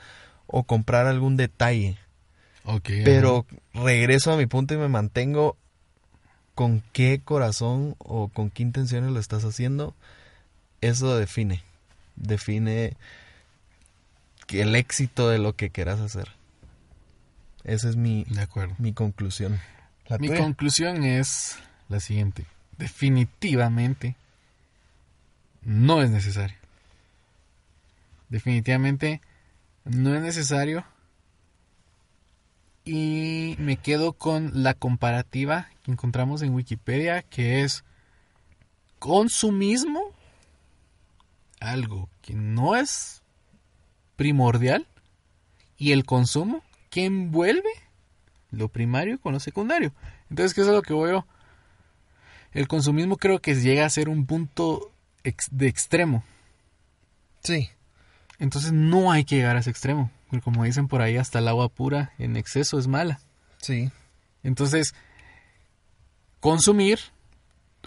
[0.45, 1.97] o comprar algún detalle.
[2.65, 2.89] Ok.
[3.05, 5.55] Pero regreso a mi punto y me mantengo
[6.53, 9.95] con qué corazón o con qué intenciones lo estás haciendo.
[10.81, 11.63] Eso define.
[12.17, 12.97] Define
[14.51, 16.27] que el éxito de lo que quieras hacer.
[17.63, 18.75] Esa es mi, De acuerdo.
[18.79, 19.61] mi conclusión.
[20.07, 20.41] La Mi tuya.
[20.41, 22.45] conclusión es la siguiente.
[22.77, 24.17] Definitivamente
[25.61, 26.57] no es necesario.
[28.27, 29.21] Definitivamente
[29.85, 30.83] no es necesario.
[32.83, 37.85] Y me quedo con la comparativa que encontramos en Wikipedia, que es
[38.99, 40.01] consumismo,
[41.61, 43.20] algo que no es
[44.15, 44.87] primordial,
[45.77, 47.69] y el consumo que envuelve
[48.51, 49.93] lo primario con lo secundario.
[50.29, 51.25] Entonces, ¿qué es lo que veo?
[52.51, 54.91] El consumismo creo que llega a ser un punto
[55.23, 56.23] ex- de extremo.
[57.43, 57.69] Sí.
[58.39, 60.11] Entonces no hay que llegar a ese extremo.
[60.29, 63.19] Porque como dicen por ahí, hasta el agua pura en exceso es mala.
[63.61, 63.89] Sí.
[64.43, 64.93] Entonces,
[66.39, 66.99] consumir,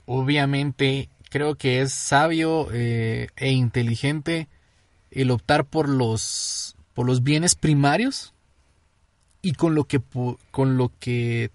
[0.06, 4.48] obviamente, creo que es sabio eh, e inteligente
[5.14, 8.34] el optar por los, por los bienes primarios
[9.42, 10.00] y con lo que,
[10.50, 11.50] con lo que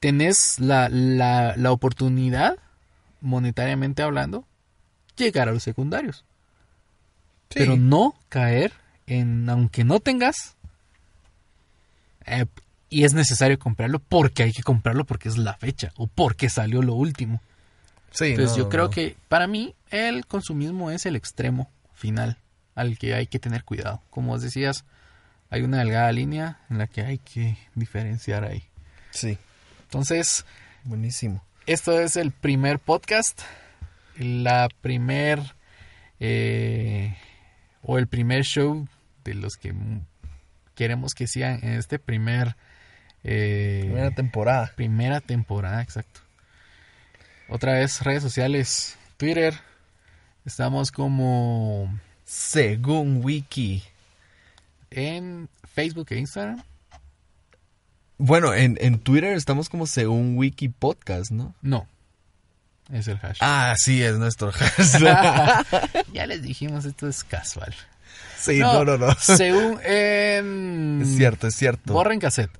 [0.00, 2.58] tenés la, la, la oportunidad,
[3.20, 4.44] monetariamente hablando,
[5.16, 6.24] llegar a los secundarios.
[7.50, 7.60] Sí.
[7.60, 8.72] Pero no caer
[9.06, 10.56] en, aunque no tengas,
[12.26, 12.46] eh,
[12.88, 16.82] y es necesario comprarlo porque hay que comprarlo porque es la fecha o porque salió
[16.82, 17.40] lo último.
[18.10, 18.90] Sí, Entonces no, yo creo no.
[18.90, 22.38] que para mí el consumismo es el extremo final
[22.74, 24.02] al que hay que tener cuidado.
[24.10, 24.84] Como vos decías,
[25.50, 28.64] hay una delgada línea en la que hay que diferenciar ahí.
[29.10, 29.38] Sí.
[29.84, 30.44] Entonces,
[30.84, 31.44] Buenísimo.
[31.66, 33.40] esto es el primer podcast,
[34.18, 35.40] la primer
[36.20, 37.16] eh,
[37.82, 38.88] o el primer show
[39.24, 39.74] de los que
[40.74, 42.56] queremos que sean en este primer
[43.22, 44.72] eh, Primera temporada.
[44.76, 46.20] primera temporada, exacto.
[47.48, 49.54] Otra vez redes sociales, Twitter,
[50.44, 53.82] estamos como Según Wiki.
[54.90, 56.62] en Facebook e Instagram.
[58.16, 61.54] Bueno, en, en Twitter estamos como según Wiki Podcast, ¿no?
[61.62, 61.88] No,
[62.92, 63.48] es el hashtag.
[63.48, 65.66] Ah, sí, es nuestro hashtag.
[66.12, 67.74] ya les dijimos, esto es casual.
[68.38, 69.14] sí, no, no, no.
[69.18, 71.92] Según Es cierto, es cierto.
[71.92, 72.52] Borren cassette.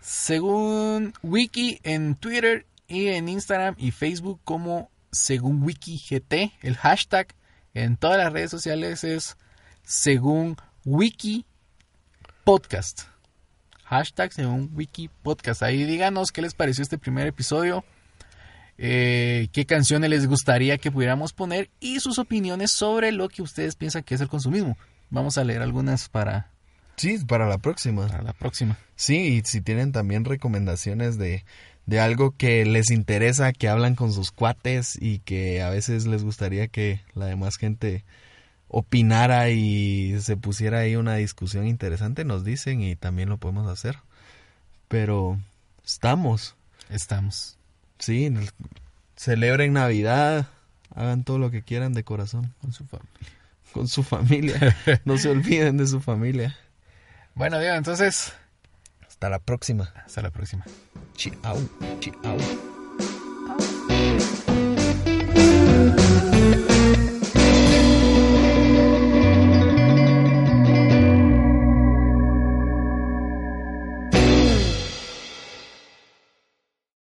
[0.00, 7.28] Según Wiki en Twitter y en Instagram y Facebook como según Wiki GT, el hashtag
[7.76, 9.36] en todas las redes sociales es
[9.82, 11.44] según Wiki
[12.44, 13.02] Podcast.
[13.84, 15.62] Hashtag según Wiki Podcast.
[15.62, 17.84] Ahí díganos qué les pareció este primer episodio.
[18.78, 23.74] eh, qué canciones les gustaría que pudiéramos poner y sus opiniones sobre lo que ustedes
[23.76, 24.76] piensan que es el consumismo.
[25.10, 26.50] Vamos a leer algunas para,
[26.96, 28.06] Sí, para la próxima.
[28.08, 28.76] para la próxima.
[28.94, 31.44] Sí, y si tienen también recomendaciones de,
[31.86, 36.24] de algo que les interesa, que hablan con sus cuates y que a veces les
[36.24, 38.04] gustaría que la demás gente
[38.68, 43.98] opinara y se pusiera ahí una discusión interesante, nos dicen y también lo podemos hacer.
[44.88, 45.38] Pero
[45.84, 46.54] estamos,
[46.90, 47.56] Estamos
[47.98, 48.50] sí, el-
[49.16, 50.48] celebren Navidad,
[50.94, 53.10] hagan todo lo que quieran de corazón, con su familia.
[53.72, 56.56] con su familia, no se olviden de su familia.
[57.34, 58.32] Bueno, Diego, entonces,
[59.16, 59.94] hasta la próxima.
[60.04, 60.66] Hasta la próxima.
[61.14, 61.56] Chao.
[62.00, 62.36] Chao.
[63.48, 64.45] Oh,